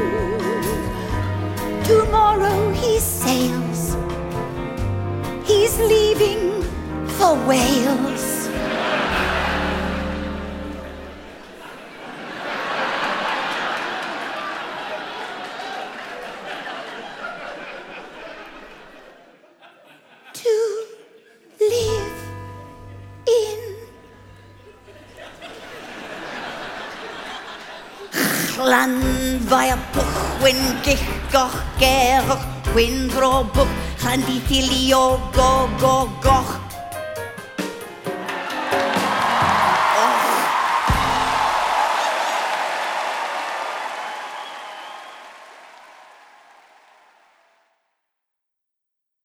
Tomorrow 1.89 2.71
he 2.73 2.99
sails, 3.01 3.97
he's 5.47 5.79
leaving 5.81 6.63
for 7.17 7.33
Wales. 7.49 8.36
Mae'r 29.67 29.81
bwchwyn 29.95 30.61
gillgoch 30.87 31.57
gerwch, 31.81 32.45
gwyn 32.69 33.09
dro 33.11 33.31
bwch, 33.57 33.73
chan 33.99 34.23
di 34.29 34.39
tilio 34.47 35.03
go 35.35 35.51
go 35.83 35.97
goch. 36.23 36.66